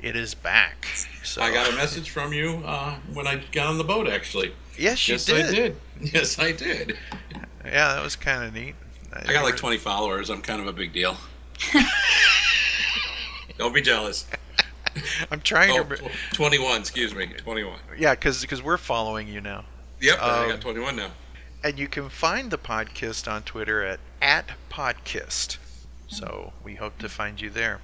[0.00, 0.86] It is back.
[1.22, 4.08] So I got a message from you uh, when I got on the boat.
[4.08, 5.46] Actually, Yes, you yes, did.
[5.46, 5.76] I did.
[6.00, 6.96] Yes, I did.
[7.64, 8.74] Yeah, that was kind of neat.
[9.12, 10.30] I got like 20 followers.
[10.30, 11.16] I'm kind of a big deal.
[13.58, 14.26] Don't be jealous.
[15.30, 15.96] I'm trying Oh, to.
[15.96, 16.80] tw- 21.
[16.80, 17.26] Excuse me.
[17.26, 17.78] 21.
[17.98, 19.64] Yeah, because we're following you now.
[20.00, 21.10] Yep, I Um, got 21 now.
[21.64, 25.58] And you can find the podcast on Twitter at, at podcast.
[26.06, 27.80] So we hope to find you there.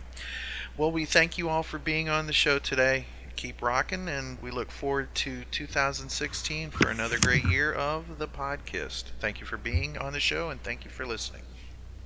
[0.77, 3.07] Well, we thank you all for being on the show today.
[3.37, 9.05] Keep rocking, and we look forward to 2016 for another great year of the podcast.
[9.21, 11.43] Thank you for being on the show, and thank you for listening.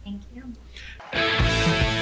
[0.05, 1.98] Thank you.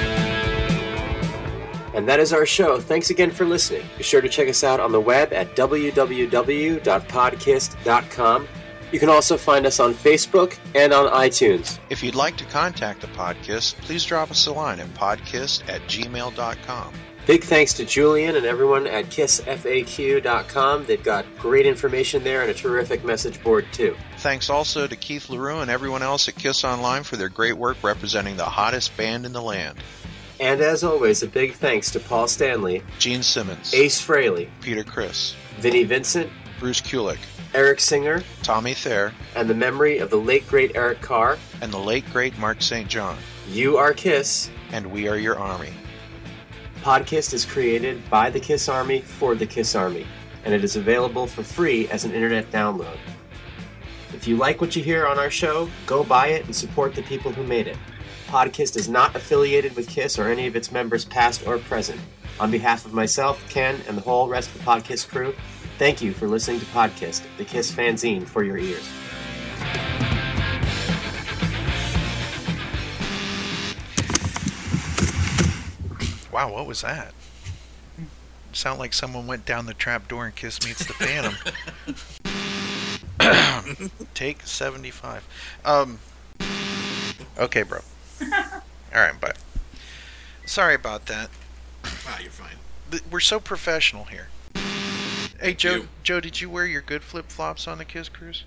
[1.97, 2.79] And that is our show.
[2.79, 3.83] Thanks again for listening.
[3.97, 8.49] Be sure to check us out on the web at www.podcast.com.
[8.93, 11.79] You can also find us on Facebook and on iTunes.
[11.91, 15.81] If you'd like to contact the podcast, please drop us a line at podcast at
[15.83, 16.95] gmail.com.
[17.27, 20.87] Big thanks to Julian and everyone at kissfaq.com.
[20.87, 23.97] They've got great information there and a terrific message board, too.
[24.19, 27.79] Thanks also to Keith LaRue and everyone else at Kiss Online for their great work
[27.83, 29.77] representing the hottest band in the land.
[30.39, 35.35] And as always, a big thanks to Paul Stanley, Gene Simmons, Ace Frehley, Peter Criss,
[35.59, 36.31] Vinnie Vincent,
[36.61, 37.19] Bruce Kulick,
[37.55, 41.39] Eric Singer, Tommy Thayer, and the memory of the late great Eric Carr.
[41.63, 42.89] and the late great Mark St.
[42.89, 43.17] John.
[43.49, 44.51] You are Kiss.
[44.73, 45.73] And we are your army.
[46.83, 50.07] Podcast is created by the Kiss Army for the Kiss Army,
[50.45, 52.99] and it is available for free as an internet download.
[54.13, 57.03] If you like what you hear on our show, go buy it and support the
[57.03, 57.77] people who made it.
[58.37, 61.99] Podcast is not affiliated with Kiss or any of its members, past or present.
[62.39, 65.35] On behalf of myself, Ken, and the whole rest of the Podcast crew,
[65.79, 68.87] thank you for listening to Podcast, the Kiss fanzine for your ears.
[76.31, 77.15] Wow, what was that?
[78.53, 81.37] Sound like someone went down the trap door and Kiss meets the Phantom.
[84.15, 85.27] Take 75.
[85.65, 86.01] Um.
[87.39, 87.81] Okay, bro.
[88.23, 89.35] All right, bye.
[90.45, 91.31] Sorry about that.
[91.85, 93.01] Ah, you're fine.
[93.11, 94.29] We're so professional here.
[95.41, 95.75] Hey, Joe.
[95.75, 95.89] you.
[96.03, 98.45] Joe, did you wear your good flip flops on the Kiss cruise?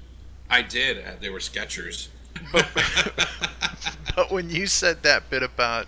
[0.50, 0.98] I did.
[0.98, 2.08] Uh, they were Skechers.
[4.20, 5.88] But when you said that bit about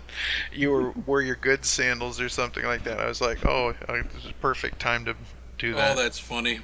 [0.52, 4.24] you were wore your good sandals or something like that, I was like, oh, this
[4.24, 5.14] is a perfect time to
[5.58, 5.98] do that.
[5.98, 6.60] Oh, that's funny.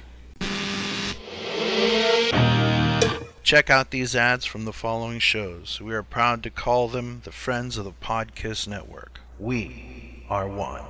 [3.49, 5.81] Check out these ads from the following shows.
[5.81, 9.21] We are proud to call them the Friends of the Podcast Network.
[9.39, 10.83] We are one.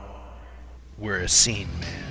[0.98, 2.04] We're a scene man.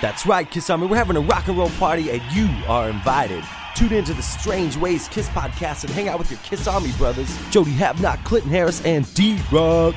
[0.00, 0.86] That's right, Kiss Army.
[0.86, 3.42] We're having a rock and roll party, and you are invited.
[3.74, 7.36] Tune into the Strange Ways Kiss podcast and hang out with your Kiss Army brothers,
[7.50, 9.96] Jody Havnock, Clinton Harris, and D Rock.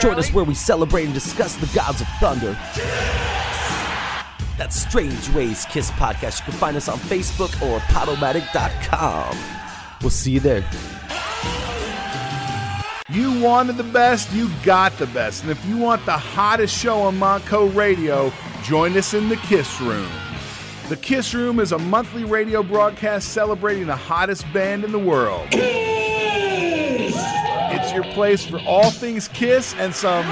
[0.00, 2.52] Join us where we celebrate and discuss the gods of thunder.
[4.56, 6.40] That's Strange Ways Kiss podcast.
[6.40, 9.36] You can find us on Facebook or Podomatic.com.
[10.00, 10.64] We'll see you there.
[13.10, 15.42] You wanted the best, you got the best.
[15.42, 19.80] And if you want the hottest show on Monco Radio, join us in the Kiss
[19.80, 20.10] Room.
[20.88, 25.48] The Kiss Room is a monthly radio broadcast celebrating the hottest band in the world.
[27.84, 30.24] It's your place for all things Kiss and some.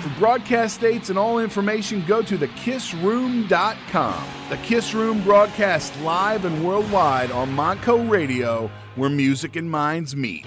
[0.00, 4.24] For broadcast dates and all information, go to thekissroom.com.
[4.48, 10.46] The Kiss Room broadcasts live and worldwide on Monco Radio, where music and minds meet.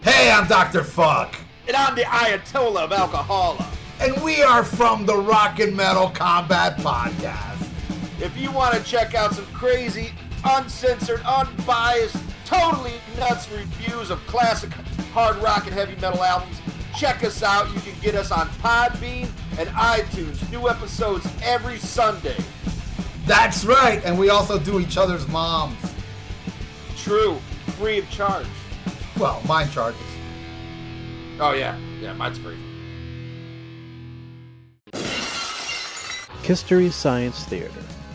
[0.00, 0.82] Hey, I'm Dr.
[0.82, 1.36] Fuck.
[1.68, 3.66] And I'm the Ayatollah of Alcohola.
[4.00, 7.68] And we are from the Rock and Metal Combat Podcast.
[8.18, 12.16] If you want to check out some crazy, uncensored, unbiased,
[12.50, 14.70] totally nuts reviews of classic
[15.12, 16.60] hard rock and heavy metal albums,
[16.98, 17.72] check us out.
[17.72, 20.50] You can get us on Podbean and iTunes.
[20.50, 22.36] New episodes every Sunday.
[23.24, 24.04] That's right.
[24.04, 25.76] And we also do each other's moms.
[26.96, 27.38] True.
[27.78, 28.46] Free of charge.
[29.18, 30.00] Well, mine charges.
[31.38, 31.78] Oh, yeah.
[32.00, 32.56] Yeah, mine's free.
[36.42, 37.70] History Science Theater,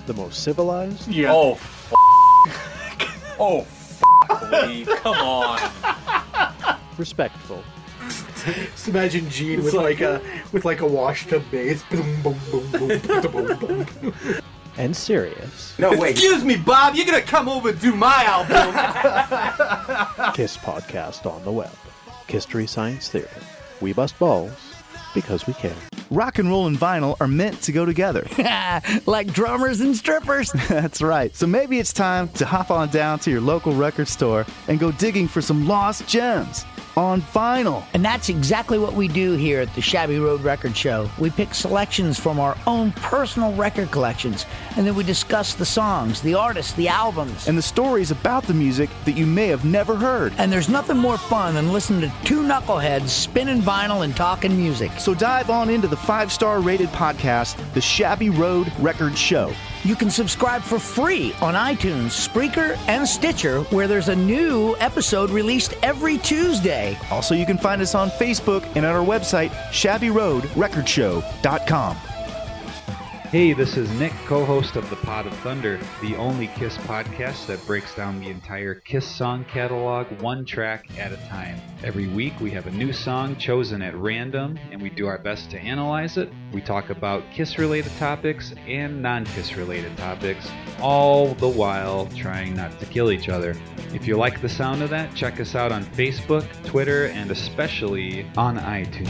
[0.07, 1.07] the most civilized.
[1.07, 1.31] Yeah.
[1.31, 1.93] Oh, f-
[3.39, 3.74] oh, f-
[4.51, 5.59] Lee, come on.
[6.97, 7.63] Respectful.
[8.45, 10.21] Just imagine Gene It's with like- like, a
[10.51, 11.83] with like a washtub bass.
[11.89, 14.13] Boom, boom, boom, boom, boom, boom, boom.
[14.77, 15.73] And serious.
[15.79, 16.11] No, wait.
[16.11, 16.95] Excuse me, Bob.
[16.95, 18.73] You're gonna come over and do my album.
[20.33, 21.71] Kiss podcast on the web.
[22.27, 23.29] History Science Theater.
[23.81, 24.51] We bust balls
[25.15, 25.75] because we care.
[26.11, 28.27] Rock and roll and vinyl are meant to go together.
[29.07, 30.51] like drummers and strippers.
[30.67, 31.35] That's right.
[31.35, 34.91] So maybe it's time to hop on down to your local record store and go
[34.91, 36.65] digging for some lost gems
[36.97, 37.83] on vinyl.
[37.93, 41.09] And that's exactly what we do here at the Shabby Road Record Show.
[41.17, 44.45] We pick selections from our own personal record collections,
[44.77, 47.47] and then we discuss the songs, the artists, the albums.
[47.47, 50.33] And the stories about the music that you may have never heard.
[50.37, 54.91] And there's nothing more fun than listening to two knuckleheads spinning vinyl and talking music.
[54.99, 59.53] So dive on into the five star rated podcast, The Shabby Road Record Show.
[59.85, 65.29] You can subscribe for free on iTunes, Spreaker, and Stitcher, where there's a new episode
[65.29, 66.97] released every Tuesday.
[67.11, 72.14] Also, you can find us on Facebook and at our website, shabbyroadrecordshow.com.
[73.31, 77.47] Hey, this is Nick, co host of The Pot of Thunder, the only Kiss podcast
[77.47, 81.59] that breaks down the entire Kiss song catalog one track at a time.
[81.83, 85.49] Every week we have a new song chosen at random, and we do our best
[85.51, 86.29] to analyze it.
[86.53, 90.47] We talk about Kiss related topics and non Kiss related topics,
[90.79, 93.55] all the while trying not to kill each other.
[93.93, 98.27] If you like the sound of that, check us out on Facebook, Twitter, and especially
[98.37, 99.09] on iTunes.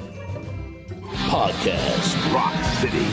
[1.11, 3.05] Podcast Rock City.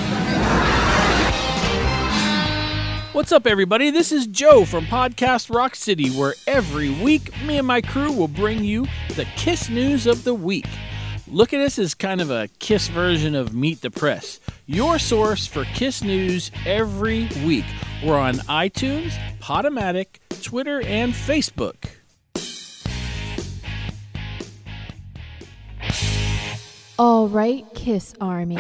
[3.13, 3.91] What's up, everybody?
[3.91, 8.29] This is Joe from Podcast Rock City, where every week me and my crew will
[8.29, 10.69] bring you the Kiss news of the week.
[11.27, 15.49] Look at us as kind of a Kiss version of Meet the Press, your source
[15.49, 17.67] for Kiss news every week.
[18.05, 21.98] We're on iTunes, Podomatic, Twitter, and Facebook.
[27.01, 28.59] All right, Kiss Army.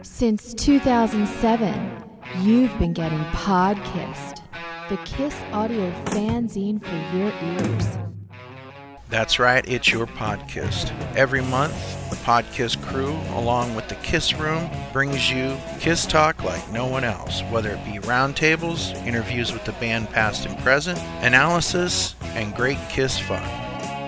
[0.00, 2.02] Since 2007,
[2.40, 4.42] you've been getting Pod Kissed,
[4.88, 7.98] the Kiss audio fanzine for your ears.
[9.10, 10.90] That's right, it's your podcast.
[11.14, 11.74] Every month,
[12.08, 17.04] the Podcast crew, along with the Kiss Room, brings you Kiss talk like no one
[17.04, 22.78] else, whether it be roundtables, interviews with the band past and present, analysis, and great
[22.88, 23.42] Kiss fun.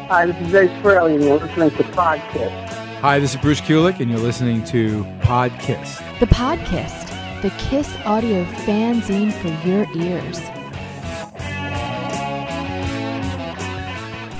[0.09, 2.84] Hi, this is Ace Frehley, and you're listening to Podcast.
[3.05, 5.99] Hi, this is Bruce Kulick, and you're listening to Podcast.
[6.21, 10.39] The Podcast, the Kiss audio fanzine for your ears.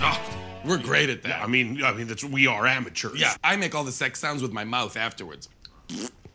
[0.01, 0.19] Ah,
[0.65, 1.43] we're great at that.
[1.43, 3.21] I mean, I mean, that's we are amateurs.
[3.21, 5.51] Yeah, I make all the sex sounds with my mouth afterwards.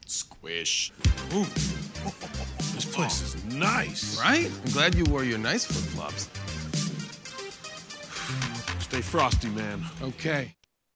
[0.05, 0.91] Squish.
[1.33, 1.45] Ooh.
[2.75, 4.19] This place is nice.
[4.19, 4.51] Right?
[4.65, 6.29] I'm glad you wore your nice flip flops.
[8.83, 9.83] Stay frosty, man.
[10.03, 10.53] Okay.